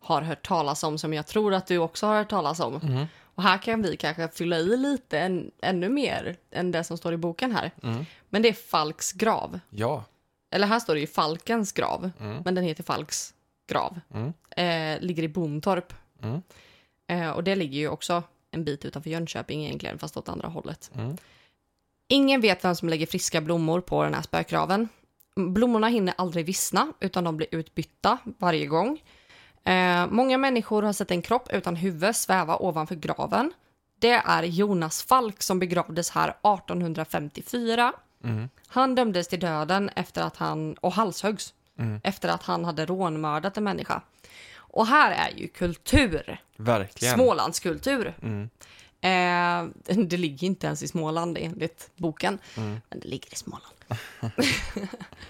[0.00, 2.76] har hört talas om, som jag tror att du också har hört talas om.
[2.76, 3.06] Mm.
[3.34, 7.12] Och här kan vi kanske fylla i lite än, ännu mer än det som står
[7.12, 7.70] i boken här.
[7.82, 8.04] Mm.
[8.28, 9.60] Men det är Falks grav.
[9.70, 10.04] Ja.
[10.50, 12.42] Eller här står det ju Falkens grav, Mm.
[12.44, 13.34] men den heter Falks
[13.68, 14.00] grav.
[14.14, 14.32] Mm.
[14.50, 15.92] Eh, ligger i Bontorp.
[16.22, 16.42] Mm.
[17.06, 20.90] Eh, och det ligger ju också en bit utanför Jönköping egentligen, fast åt andra hållet.
[22.12, 24.88] Ingen vet vem som lägger friska blommor på den här spökgraven.
[25.36, 29.02] Blommorna hinner aldrig vissna, utan de blir utbytta varje gång.
[29.64, 33.52] Eh, många människor har sett en kropp utan huvud sväva ovanför graven.
[33.98, 37.92] Det är Jonas Falk som begravdes här 1854.
[38.24, 38.48] Mm.
[38.66, 42.00] Han dömdes till döden efter att han, och halshöggs Mm.
[42.04, 44.02] efter att han hade rånmördat en människa.
[44.56, 47.14] Och här är ju kultur, Verkligen.
[47.14, 48.14] Smålandskultur.
[48.22, 48.50] Mm.
[49.04, 49.64] Eh,
[50.06, 52.80] det ligger inte ens i Småland enligt boken, Mm.
[52.88, 53.74] men det ligger i Småland.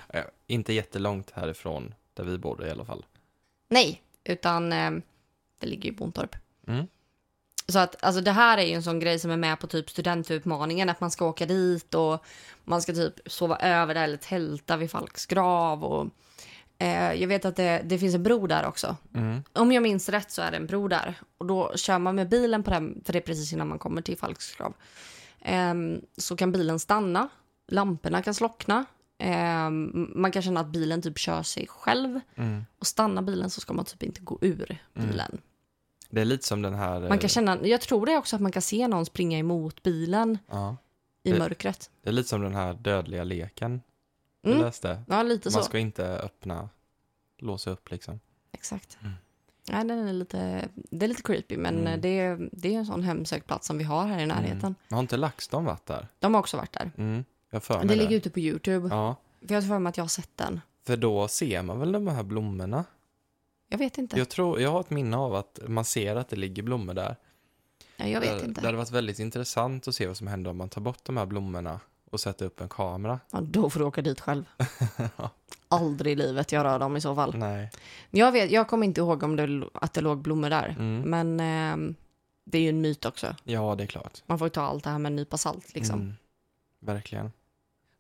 [0.09, 3.05] Eh, Inte jättelångt härifrån där vi bodde i alla fall.
[3.69, 4.91] Nej, utan eh,
[5.59, 6.37] det ligger i Bontorp.
[6.67, 6.87] Mm.
[7.69, 9.91] Så att alltså det här är ju en sån grej som är med på typ
[9.91, 12.25] studentutmaningen, att man ska åka dit och
[12.65, 15.85] man ska typ sova över där eller tälta vid Falks grav.
[15.85, 16.09] Och,
[16.79, 18.97] eh, jag vet att det, det finns en bro där också.
[19.15, 19.43] Mm.
[19.53, 21.15] Om jag minns rätt så är det en bro där.
[21.39, 24.03] Och då kör man med bilen på den, för det är precis innan man kommer
[24.03, 24.75] till Falks grav.
[25.41, 27.29] Ehm, så kan bilen stanna,
[27.69, 28.85] lamporna kan slockna.
[29.19, 32.21] Ehm, man kan känna att bilen typ kör sig själv.
[32.37, 32.65] Mm.
[32.79, 35.39] Och stannar bilen så ska man typ inte gå ur bilen.
[36.11, 37.01] Det är lite som den här...
[37.01, 39.83] Man eh, kan känna, jag tror det också att man kan se någon springa emot
[39.83, 40.39] bilen.
[40.51, 40.77] Ja.
[41.23, 41.91] i Det- mörkret.
[42.03, 43.81] Det är lite som den här dödliga leken
[44.43, 44.65] jag Mm.
[44.65, 45.03] läste.
[45.09, 45.59] Ja, lite så.
[45.59, 46.69] Man ska inte öppna,
[47.39, 48.21] låsa upp liksom.
[48.53, 48.99] Exakt.
[49.01, 49.13] Mm.
[49.69, 52.01] Ja, den är lite, det är lite creepy, men Mm.
[52.01, 54.59] det, är, det är en sån hemsökt plats som vi har här i närheten.
[54.61, 54.75] Mm.
[54.91, 56.09] Har inte LaxTon varit där?
[56.19, 56.91] De har också varit där.
[56.99, 57.25] Mm.
[57.51, 58.15] Jag för Det mig ligger det.
[58.17, 58.89] ute på Youtube.
[58.91, 60.61] Ja, För jag har för mig att jag har sett den.
[60.87, 62.85] för då ser man väl de här blommorna?
[63.69, 64.19] Jag vet inte.
[64.19, 67.17] Jag, tror, jag har ett minne av att man ser att det ligger blommor där.
[67.97, 68.61] Ja, jag vet det, inte.
[68.61, 71.17] Det hade varit väldigt intressant att se vad som händer om man tar bort de
[71.17, 71.81] här blommorna
[72.13, 73.21] och sätter upp en kamera.
[73.31, 74.45] Ja, då får du åka dit själv.
[75.69, 77.37] Aldrig i livet jag rör dem i så fall.
[77.37, 77.71] Nej.
[78.11, 80.69] Jag, vet, jag kommer inte ihåg om det, att det låg blommor där.
[80.69, 81.01] Mm.
[81.01, 81.95] Men ehm,
[82.45, 83.37] det är ju en myt också.
[83.45, 84.23] Ja, det är klart.
[84.27, 86.01] Man får ju ta allt det här med en nypa salt liksom.
[86.01, 86.15] Mm.
[86.81, 87.33] Verkligen.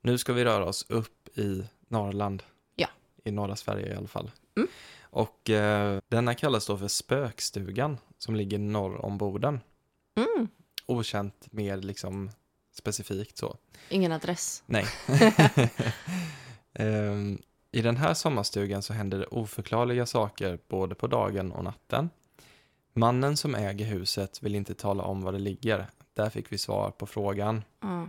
[0.01, 2.42] Nu ska vi röra oss upp i Norrland.
[2.77, 2.88] Ja.
[3.25, 4.31] I norra Sverige i alla fall.
[4.57, 4.68] Mm.
[5.03, 9.61] Och eh, denna kallas då för Spökstugan som ligger norr om Boden.
[10.16, 10.48] Mm.
[10.87, 12.31] Okänt mer liksom
[12.73, 13.57] specifikt så.
[13.89, 14.63] Ingen adress.
[14.67, 14.87] Nej.
[16.75, 22.11] Ehm, I den här sommarstugan så händer det oförklarliga saker både på dagen och natten.
[22.93, 25.87] Mannen som äger huset vill inte tala om var det ligger.
[26.15, 27.65] Där fick vi svar på frågan.
[27.81, 28.09] Ja.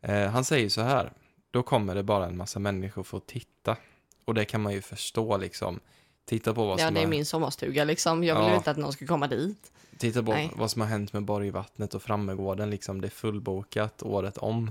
[0.00, 1.12] Eh, han säger så här.
[1.50, 3.76] Då kommer det bara en massa människor för att titta.
[4.24, 5.80] Och det kan man ju förstå liksom.
[6.24, 8.24] Titta på vad Ja, som, det är min sommarstuga liksom.
[8.24, 8.56] Jag vill Ja.
[8.56, 9.72] inte att någon ska komma dit.
[9.98, 10.50] titta på Nej.
[10.56, 12.70] vad som har hänt med Borgvattnet och Frammegården.
[12.70, 14.70] Liksom, det är fullbokat året om.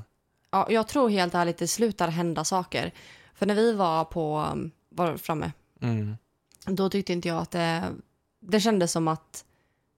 [0.51, 2.91] Ja, jag tror helt ärligt det slutar hända saker.
[3.35, 6.15] För när vi var på, um, var framme, Mm.
[6.65, 7.83] då tyckte inte jag att det,
[8.39, 9.45] det kändes som att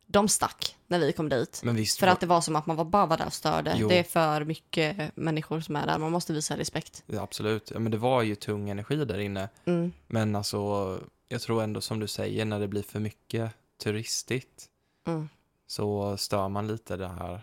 [0.08, 1.62] de stack när vi kom dit.
[1.64, 3.76] Men visst, För att det var som att man var bara var där och störde.
[3.78, 3.88] Jo.
[3.90, 7.04] Det är för mycket människor som är där, man måste visa respekt.
[7.08, 7.72] Ja, absolut.
[7.74, 9.50] Ja, men det var ju tung energi där inne.
[9.66, 9.92] Mm.
[10.08, 14.70] Men alltså, jag tror ändå som du säger, när det blir för mycket turistigt
[15.08, 15.30] Mm.
[15.68, 17.42] så stör man lite det här,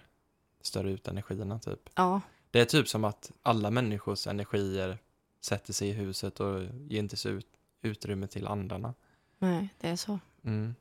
[0.60, 1.90] stör ut energierna typ.
[1.94, 4.98] Ja, Det är typ som att alla människors energier
[5.40, 7.46] sätter sig i huset och ger inte ut,
[7.82, 8.94] utrymme till andarna.
[9.38, 10.18] nej, det är så.
[10.44, 10.74] Mm.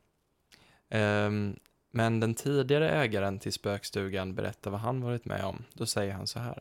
[0.89, 1.59] Ehm,
[1.91, 5.63] men den tidigare ägaren till spökstugan berättar vad han varit med om.
[5.73, 6.59] Då säger han så här.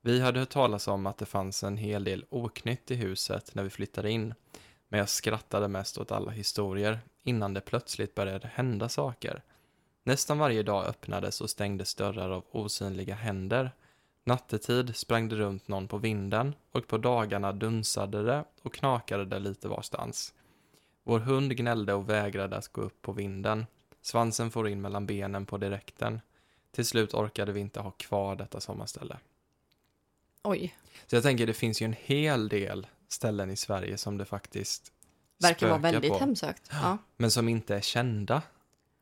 [0.00, 3.62] Vi hade hört talas om att det fanns en hel del oknytt i huset när
[3.62, 4.34] vi flyttade in.
[4.92, 9.42] Men jag skrattade mest åt alla historier innan det plötsligt började hända saker.
[10.02, 13.70] Nästan varje dag öppnades och stängdes dörrar av osynliga händer.
[14.24, 19.38] Nattetid sprang det runt någon på vinden och på dagarna dunsade det och knakade det
[19.38, 20.34] lite varstans.
[21.02, 23.66] Vår hund gnällde och vägrade att gå upp på vinden.
[24.02, 26.20] Svansen for in mellan benen på direkten.
[26.72, 29.16] Till slut orkade vi inte ha kvar detta sommarställe.
[30.42, 30.76] Oj,
[31.06, 34.92] Så jag tänker, det finns ju en hel del ställen i Sverige som det faktiskt
[35.38, 36.68] verkar vara väldigt på, hemsökt.
[36.72, 36.98] Ja.
[37.16, 38.42] men som inte är kända.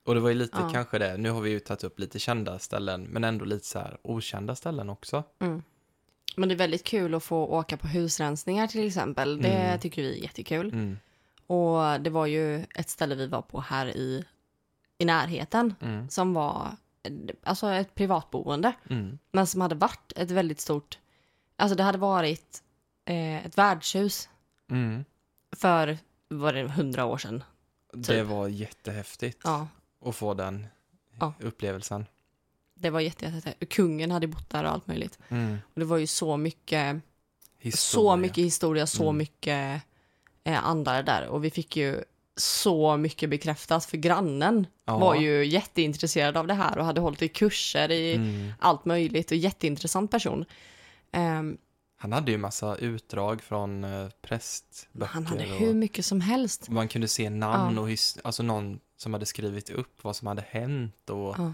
[0.04, 0.70] Och det var ju lite Ja.
[0.72, 3.78] kanske det, nu har vi ju tagit upp lite kända ställen, men ändå lite så
[3.78, 5.22] här okända ställen också.
[5.38, 5.62] Mm.
[6.36, 9.42] Men det är väldigt kul att få åka på husrensningar till exempel.
[9.42, 9.80] Det Mm.
[9.80, 10.68] tycker vi är jättekul.
[10.72, 10.98] Mm.
[11.46, 14.24] Och det var ju ett ställe vi var på här i,
[14.98, 16.08] i närheten Mm.
[16.08, 16.76] som var
[17.42, 18.72] alltså ett privatboende.
[18.90, 19.18] Mm.
[19.32, 20.98] Men som hade varit ett väldigt stort,
[21.56, 22.62] alltså det hade varit
[23.08, 24.28] eh, ett värdshus
[24.70, 25.04] Mm.
[25.56, 27.44] för, var det hundra år sedan?
[27.92, 28.26] Det Typ.
[28.26, 29.68] var jättehäftigt Ja,
[30.04, 30.66] att få den
[31.20, 31.32] Ja.
[31.40, 32.06] upplevelsen.
[32.74, 35.18] det var jätte, jätte, Kungen hade bott där och allt möjligt.
[35.28, 35.58] Mm.
[35.74, 37.02] Och det var ju så mycket, så
[37.58, 38.16] Historia.
[38.16, 39.16] mycket historia, så Mm.
[39.18, 39.82] mycket
[40.44, 41.26] eh, andar där.
[41.26, 42.04] Och vi fick ju
[42.36, 44.98] så mycket bekräftat för grannen Ja.
[44.98, 48.52] var ju jätteintresserad av det här och hade hållit i kurser i Mm.
[48.58, 50.44] allt möjligt och jätteintressant person.
[51.12, 51.58] Ehm,
[52.00, 55.12] Han hade ju massa utdrag från eh, prästböcker.
[55.12, 56.68] han hade hur mycket som helst.
[56.70, 57.80] Man kunde se namn Ja.
[57.82, 61.52] och his- alltså någon som hade skrivit upp vad som hade hänt och, Ja.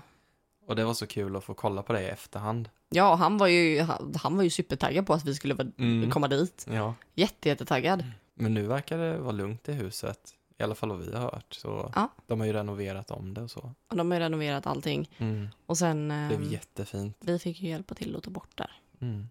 [0.67, 2.69] och det var så kul att få kolla på det i efterhand.
[2.91, 6.11] Ja, han var ju, han, han var ju supertaggad på att vi skulle Mm.
[6.11, 6.67] komma dit.
[6.71, 6.95] Ja.
[7.15, 8.05] Jätte, jättetaggad.
[8.35, 10.19] Men nu verkar det vara lugnt i huset,
[10.59, 11.55] i alla fall vad vi har hört.
[11.55, 12.09] Så Ja.
[12.27, 13.75] de har ju renoverat om det och så.
[13.91, 15.11] Och de har ju renoverat allting.
[15.19, 15.49] Mm.
[15.67, 17.17] Och sen, Det blev ehm, jättefint.
[17.21, 18.71] vi fick ju hjälpa till att ta bort där.
[19.01, 19.29] Mm.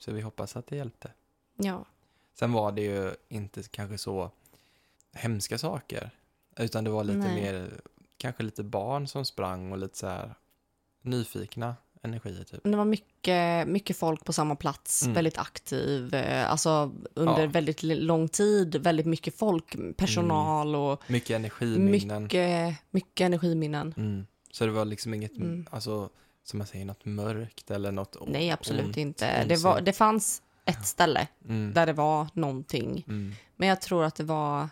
[0.00, 1.12] Så vi hoppas att det hjälpte.
[1.56, 1.84] Ja,
[2.34, 4.30] Sen var det ju inte kanske så
[5.12, 6.10] hemska saker.
[6.56, 7.34] Utan det var lite Nej.
[7.42, 7.70] mer,
[8.16, 10.34] kanske lite barn som sprang och lite så här
[11.02, 12.60] nyfikna energier typ.
[12.64, 15.14] det var mycket, mycket folk på samma plats, Mm.
[15.14, 17.48] väldigt aktiv, eh, alltså under Ja.
[17.48, 22.22] väldigt lång tid, väldigt mycket folk, personal och Mycket energiminnen.
[22.22, 23.94] mycket, mycket energiminnen.
[23.96, 24.26] Mm.
[24.50, 25.66] Så det var liksom inget, Mm.
[25.70, 26.08] alltså,
[26.44, 29.44] som man säger, något mörkt eller något Nej, absolut ont, inte.
[29.44, 31.72] Det, var, det fanns ett ställe Mm.
[31.74, 33.04] där det var någonting.
[33.08, 33.32] Mm.
[33.56, 34.68] Men jag tror att det var,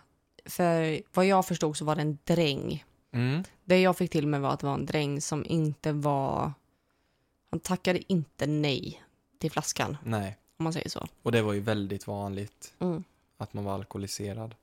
[0.47, 2.85] för vad jag förstod så var det en dräng.
[3.13, 3.45] Mm.
[3.65, 6.53] Det jag fick till mig var att det var en dräng som inte var,
[7.51, 9.03] Han tackade inte nej
[9.39, 11.07] till flaskan, Nej, om man säger så.
[11.23, 13.05] och det var ju väldigt vanligt Mm.
[13.39, 14.55] att man var alkoholiserad.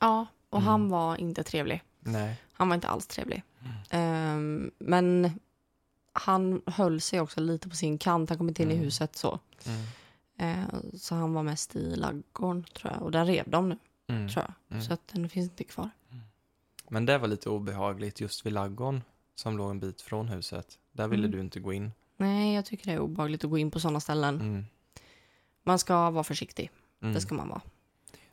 [0.00, 0.68] Ja, och Mm.
[0.68, 1.82] han var inte trevlig.
[2.00, 2.36] Nej.
[2.52, 3.42] Han var inte alls trevlig.
[3.60, 3.72] Mm.
[3.90, 5.40] Ehm, men
[6.12, 8.28] han höll sig också lite på sin kant.
[8.28, 8.84] Han kom inte in i Mm.
[8.84, 9.38] huset så.
[9.66, 9.80] Mm.
[10.60, 13.02] Eh, så han var mest i laggården tror jag.
[13.02, 14.28] Och den rev de nu Mm.
[14.28, 14.82] tror jag.
[14.82, 15.90] Så att den finns inte kvar.
[16.88, 19.02] Men det var lite obehagligt just vid laggården
[19.34, 20.78] som låg en bit från huset.
[20.92, 21.92] Där ville du inte gå in.
[22.16, 24.66] Nej, jag tycker det är obehagligt att gå in på sådana ställen.
[25.62, 26.70] Man ska vara försiktig.
[26.98, 27.60] Det ska man vara.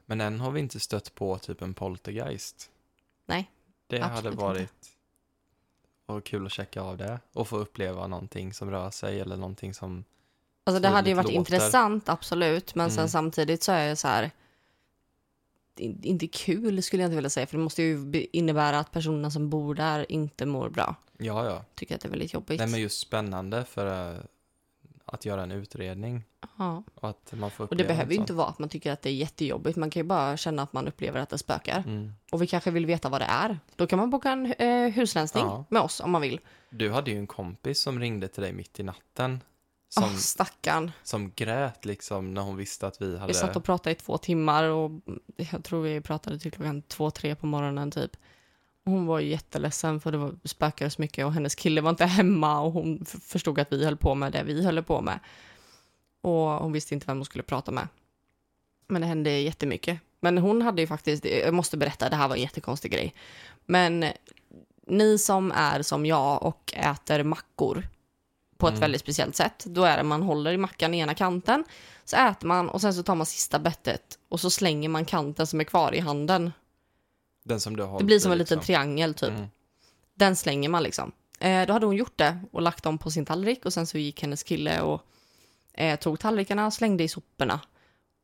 [0.05, 2.71] Men än har vi inte stött på typ en poltergeist.
[3.25, 3.51] Nej,
[3.87, 4.73] Det absolut hade inte.
[6.07, 9.73] Och kul att checka av det och få uppleva någonting som rör sig eller någonting
[9.73, 10.03] som...
[10.63, 11.37] Alltså det hade ju varit låter.
[11.37, 12.75] intressant, absolut.
[12.75, 13.09] Men sen Mm.
[13.09, 14.31] samtidigt så är det så här...
[15.77, 17.47] in- Inte kul skulle jag inte vilja säga.
[17.47, 20.95] För det måste ju innebära att personerna som bor där inte mår bra.
[21.17, 21.63] Ja, ja.
[21.75, 22.59] Tycker att det är väldigt jobbigt.
[22.59, 24.19] Nej, men just spännande för eh,
[25.07, 26.23] att göra en utredning
[26.57, 26.83] ja.
[26.95, 29.09] och att man får Och det behöver ju inte vara att man tycker att det
[29.09, 29.77] är jättejobbigt.
[29.77, 31.83] Man kan ju bara känna att man upplever att det spökar.
[31.87, 32.13] Mm.
[32.31, 33.59] Och vi kanske vill veta vad det är.
[33.75, 35.65] Då kan man boka en eh, husrensning Ja.
[35.69, 36.39] med oss om man vill.
[36.69, 39.43] Du hade ju en kompis som ringde till dig mitt i natten.
[39.89, 40.91] Som, Åh, stackarn.
[41.03, 43.27] som grät liksom när hon visste att vi hade...
[43.27, 44.91] Vi satt och pratade i två timmar och
[45.35, 48.17] jag tror vi pratade till klockan två, tre på morgonen typ.
[48.87, 52.61] Hon var jätteledsen för det var spökade så mycket och hennes kille var inte hemma
[52.61, 55.19] och hon förstod att vi höll på med det vi höll på med.
[56.21, 57.87] Och hon visste inte vem hon skulle prata med.
[58.87, 59.99] Men det hände jättemycket.
[60.19, 63.13] Men hon hade ju faktiskt, jag måste berätta, det här var en jättekonstig grej.
[63.65, 64.05] Men
[64.87, 67.87] ni som är som jag och äter mackor
[68.57, 68.81] på ett Mm.
[68.81, 69.65] väldigt speciellt sätt.
[69.67, 71.63] Då är det man håller i mackan i ena kanten,
[72.05, 75.47] så äter man och sen så tar man sista bettet och så slänger man kanten
[75.47, 76.51] som är kvar i handen.
[77.47, 78.55] Den som du har Det blir som en liksom.
[78.55, 79.29] liten triangel typ.
[79.29, 79.47] Mm.
[80.13, 81.11] Den slänger man liksom.
[81.39, 83.97] Eh, då hade hon gjort det och lagt dem på sin tallrik och sen så
[83.97, 85.01] gick hennes kille och
[85.73, 87.59] eh, tog tallrikarna och slängde i soporna.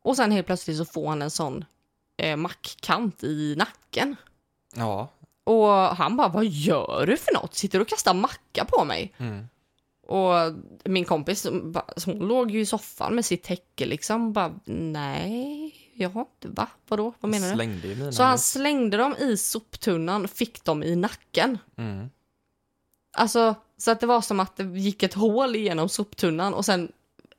[0.03, 1.65] Och sen helt plötsligt så får han en sån
[2.17, 4.15] eh, mackkant i nacken.
[4.75, 5.09] Ja.
[5.43, 7.53] Och han bara, vad gör du för något?
[7.55, 9.13] Sitter du och kastar macka på mig?
[9.17, 9.47] Mm.
[10.07, 10.33] Och
[10.83, 11.47] min kompis,
[12.05, 14.33] hon låg ju i soffan med sitt täcke liksom.
[14.33, 16.67] Bara, nej, inte, va?
[16.88, 17.13] Vadå?
[17.19, 17.53] Vad menar du?
[17.53, 21.58] Slängde ju mina Så han slängde dem i soptunnan, fick dem i nacken.
[21.77, 22.10] Mm.
[23.17, 26.91] Alltså, så att det var som att det gick ett hål igenom soptunnan och sen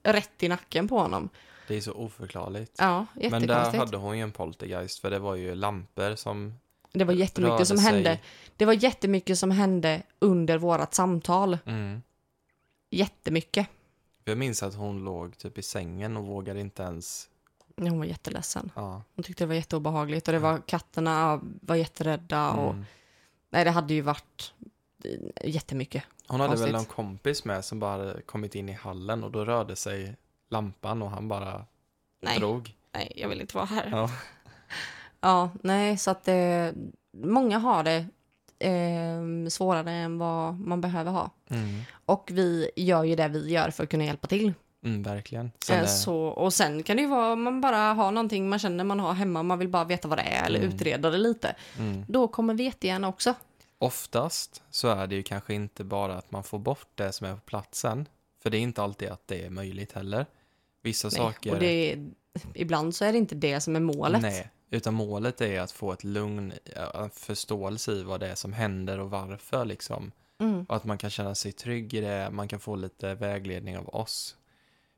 [0.03, 1.29] rätt i nacken på honom.
[1.69, 2.73] Det är så oförklarligt.
[2.79, 6.55] Ja, Men där hade hon ju en poltergeist för det var ju lampor som
[6.93, 7.93] Det var jättemycket som sig.
[7.93, 8.19] hände.
[8.57, 11.59] Det var jättemycket som hände under vårat samtal.
[11.67, 12.03] Mm.
[12.91, 13.69] Jättemycket.
[14.25, 17.29] Jag minns att hon låg typ i sängen och vågade inte ens...
[17.77, 18.71] Hon var jätteledsen.
[18.75, 19.03] Ja.
[19.17, 22.85] Hon tyckte det var jätteobehagligt och det var katterna var jätterädda och Mm.
[23.51, 24.53] nej, det hade ju varit
[25.05, 26.03] eh, jättemycket.
[26.27, 26.73] Hon hade väl Konstigt.
[26.77, 30.17] någon kompis med som bara kommit in i hallen och då rörde sig
[30.49, 31.65] lampan och han bara
[32.23, 32.75] Nej, drog.
[32.93, 33.89] nej, jag vill inte vara här.
[33.91, 34.11] Ja,
[35.21, 35.51] Ja.
[35.63, 36.69] nej, så att eh,
[37.13, 38.07] många har det
[38.59, 41.31] eh, svårare än vad man behöver ha.
[41.49, 41.81] Mm.
[42.07, 44.53] Och vi gör ju det vi gör för att kunna hjälpa till.
[44.85, 45.51] Mm, verkligen.
[45.65, 48.59] Sen Eh, är- Så, och sen kan det ju vara man bara har någonting man
[48.59, 50.75] känner man har hemma, man vill bara veta vad det är eller Mm.
[50.75, 51.57] utreda det lite.
[51.79, 52.05] mm.
[52.09, 53.35] Då kommer vi jättegärna också.
[53.79, 57.35] Oftast så är det ju kanske inte bara att man får bort det som är
[57.35, 58.09] på platsen.
[58.43, 60.27] För det är inte alltid att det är möjligt heller.
[60.83, 61.53] Vissa Nej, saker...
[61.53, 62.11] Och det är,
[62.55, 64.23] ibland så är det inte det som är målet.
[64.23, 68.35] Nej, utan målet är att få ett lugn, ja, en förståelse i vad det är
[68.35, 70.13] som händer och varför liksom.
[70.41, 70.65] Mm.
[70.69, 73.89] Och att man kan känna sig trygg i det, man kan få lite vägledning av
[73.89, 74.37] oss.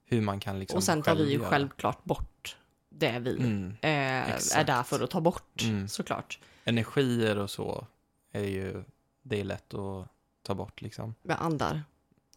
[0.08, 1.48] Hur man kan liksom och sen tar vi ju göra.
[1.48, 2.56] självklart bort
[2.88, 3.70] det vi Mm.
[3.80, 5.88] eh, är där för att ta bort, Mm.
[5.88, 6.38] såklart.
[6.64, 7.86] Energier och så
[8.32, 8.84] är ju,
[9.22, 10.08] det är lätt att
[10.42, 11.14] ta bort liksom.
[11.22, 11.82] Med andar,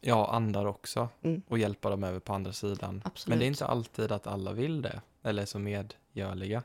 [0.01, 1.09] Ja, andar också.
[1.21, 1.41] Mm.
[1.47, 3.01] Och hjälpa dem över på andra sidan.
[3.05, 3.29] absolut.
[3.29, 5.01] Men det är inte alltid att alla vill det.
[5.23, 6.63] Eller är så medgörliga.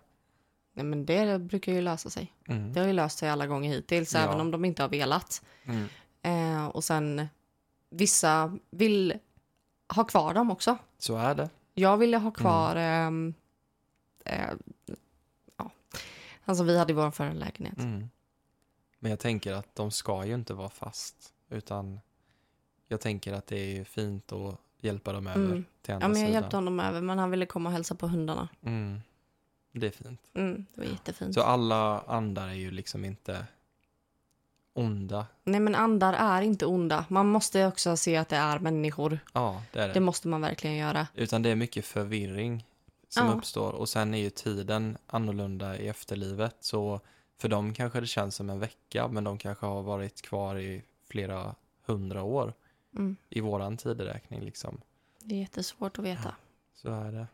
[0.73, 2.33] Nej, men det brukar ju lösa sig.
[2.49, 2.73] Mm.
[2.73, 4.21] Det har ju löst sig alla gånger hittills, Ja.
[4.21, 5.43] även om de inte har velat.
[5.65, 5.87] Mm.
[6.23, 7.27] Eh, och sen,
[7.91, 9.15] vissa vill
[9.95, 10.79] ha kvar dem också.
[11.05, 11.51] Så är det.
[11.75, 12.77] Jag ville ha kvar...
[12.77, 13.35] ehm,
[14.25, 14.51] eh,
[15.57, 15.71] ja.
[16.45, 17.79] Alltså vi hade ju vår förra lägenhet.
[17.79, 18.09] Mm.
[18.99, 21.33] Men jag tänker att de ska ju inte vara fast.
[21.51, 22.01] Utan
[22.89, 25.65] jag tänker att det är fint att hjälpa dem över Mm.
[25.83, 26.33] till andra Ja, men jag sidan.
[26.43, 28.49] hjälpte honom över, men han ville komma och hälsa på hundarna.
[28.63, 29.01] Mm.
[29.73, 30.21] Det är fint.
[30.35, 31.35] Mm, det var jättefint.
[31.35, 33.47] Så alla andar är ju liksom inte
[34.75, 35.27] onda.
[35.45, 37.05] Nej, men andar är inte onda.
[37.09, 39.19] Man måste också se att det är människor.
[39.33, 39.95] Ja, det är det.
[39.95, 41.07] Det måste man verkligen göra.
[41.15, 42.67] Utan det är mycket förvirring
[43.09, 43.33] som Ja.
[43.33, 43.73] uppstår.
[43.73, 46.57] Och sen är ju tiden annorlunda i efterlivet.
[46.61, 47.01] Så
[47.41, 50.83] för dem kanske det känns som en vecka, men de kanske har varit kvar i
[51.09, 51.55] flera
[51.87, 52.53] hundra år.
[52.97, 53.17] Mm.
[53.29, 54.81] i våran tideräkning liksom.
[55.21, 56.35] Det är jättesvårt att veta.
[56.75, 57.27] Så är det.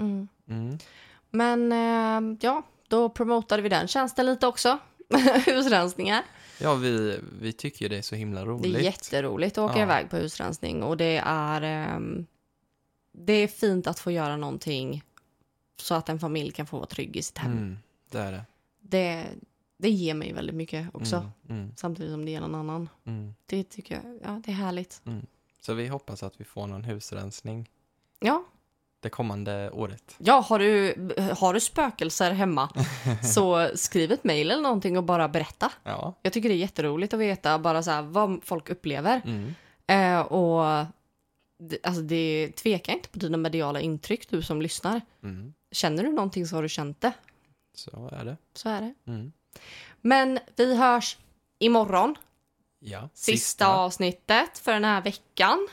[0.00, 0.28] Mm.
[0.48, 0.78] Mm.
[1.30, 4.78] Men eh, ja, då promotade vi den tjänsten lite också.
[5.46, 6.24] Husrensningar.
[6.60, 8.72] Ja, vi, vi tycker ju det är så himla roligt.
[8.74, 9.82] Det är jätteroligt att åka Ja.
[9.84, 12.26] iväg på husrensning och det är, ehm,
[13.12, 15.02] det är fint att få göra någonting
[15.76, 17.52] så att en familj kan få vara trygg i sitt hem.
[17.52, 17.78] Mm,
[18.10, 18.44] det är det.
[18.80, 19.26] Det,
[19.78, 21.30] det ger mig väldigt mycket också, Mm,
[21.62, 22.88] mm, samtidigt som det ger någon annan.
[23.04, 23.34] mm.
[23.46, 25.02] Det tycker jag, ja det är härligt.
[25.60, 27.70] Så vi hoppas att vi får någon husrensning
[28.20, 28.44] Ja,
[29.00, 30.14] det kommande året.
[30.18, 30.94] ja har, du,
[31.38, 32.70] har du spökelser hemma
[33.34, 35.72] så skriv ett mejl eller någonting och bara berätta.
[35.84, 36.14] Ja.
[36.22, 39.20] Jag tycker det är jätteroligt att veta bara så här, vad folk upplever.
[39.24, 39.54] Mm.
[39.86, 40.86] Eh, och
[41.82, 45.00] alltså det tvekar inte på dina mediala intryck, du som lyssnar.
[45.22, 45.54] Mm.
[45.72, 47.12] Känner du någonting så har du känt det.
[47.74, 48.36] Så är det.
[48.54, 48.94] Så är det.
[49.06, 49.32] Mm.
[50.00, 51.18] Men vi hörs
[51.58, 52.16] imorgon.
[52.78, 53.08] Ja.
[53.14, 55.68] Sista, avsnittet för den här veckan.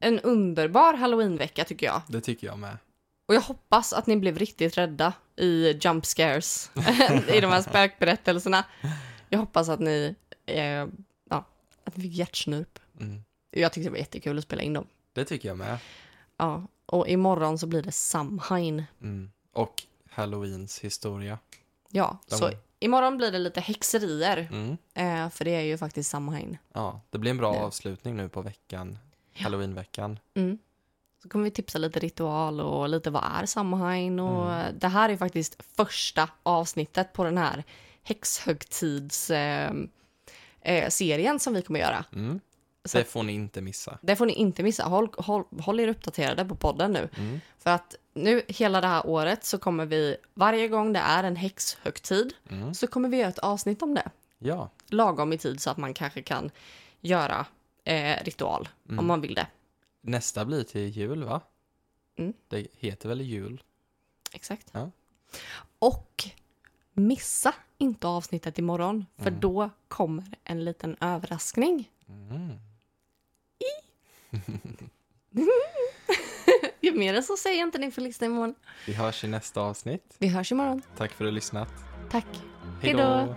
[0.00, 2.02] En underbar halloweenvecka tycker jag.
[2.08, 2.78] Det tycker jag med.
[3.28, 6.70] Och jag hoppas att ni blev riktigt rädda i jump scares.
[7.34, 8.64] I de här spökberättelserna.
[9.28, 10.14] Jag hoppas att ni,
[10.46, 10.62] eh,
[11.30, 11.44] ja,
[11.84, 12.78] att ni fick hjärtsnurp.
[13.00, 13.22] Mm.
[13.50, 14.86] Jag tyckte det var jättekul att spela in dem.
[15.12, 15.78] Det tycker jag med.
[16.36, 18.84] Ja, och imorgon så blir det Samhain.
[19.02, 19.30] Mm.
[19.52, 21.38] Och Halloweens historia.
[21.90, 24.48] Ja, De- så imorgon blir det lite häxerier.
[24.52, 24.76] Mm.
[24.94, 26.58] Eh, för det är ju faktiskt Samhain.
[26.72, 27.58] Ja, det blir en bra Det.
[27.58, 28.98] avslutning nu på veckan.
[29.40, 30.18] Halloweenveckan.
[30.34, 30.58] Mm.
[31.22, 34.78] Så kommer vi tipsa lite ritual och lite vad är Samhain och Mm.
[34.78, 37.64] det här är faktiskt första avsnittet på den här
[38.02, 39.72] häxhögtids eh,
[40.60, 42.04] eh, serien som vi kommer göra.
[42.14, 42.40] Mm.
[42.84, 43.98] Så Det får ni inte missa.
[44.02, 44.84] det får ni inte missa.
[44.84, 47.08] Håll, håll, håll er uppdaterade på podden nu.
[47.16, 47.40] Mm.
[47.58, 51.36] För att nu hela det här året så kommer vi, varje gång det är en
[51.36, 52.74] häxhögtid, Mm.
[52.74, 54.10] så kommer vi göra ett avsnitt om det.
[54.38, 54.70] Ja.
[54.86, 56.50] Lagom i tid så att man kanske kan
[57.00, 57.46] göra
[57.88, 58.98] eh, ritual Mm.
[58.98, 59.46] om man vill det.
[60.00, 61.40] Nästa blir till jul, va?
[62.16, 62.32] Mm.
[62.48, 63.62] Det heter väl jul?
[64.32, 64.66] Exakt.
[64.72, 64.90] Ja.
[65.78, 66.24] Och
[66.92, 69.40] missa inte avsnittet imorgon, för Mm.
[69.40, 71.90] då kommer en liten överraskning.
[72.08, 72.52] Mm.
[76.80, 78.54] Ju mer än så säger jag inte ni får lyssna imorgon.
[78.86, 80.14] Vi hörs i nästa avsnitt.
[80.18, 80.82] Vi hörs imorgon.
[80.96, 81.72] Tack för att du lyssnat.
[82.10, 82.26] Tack.
[82.82, 83.34] Hej då!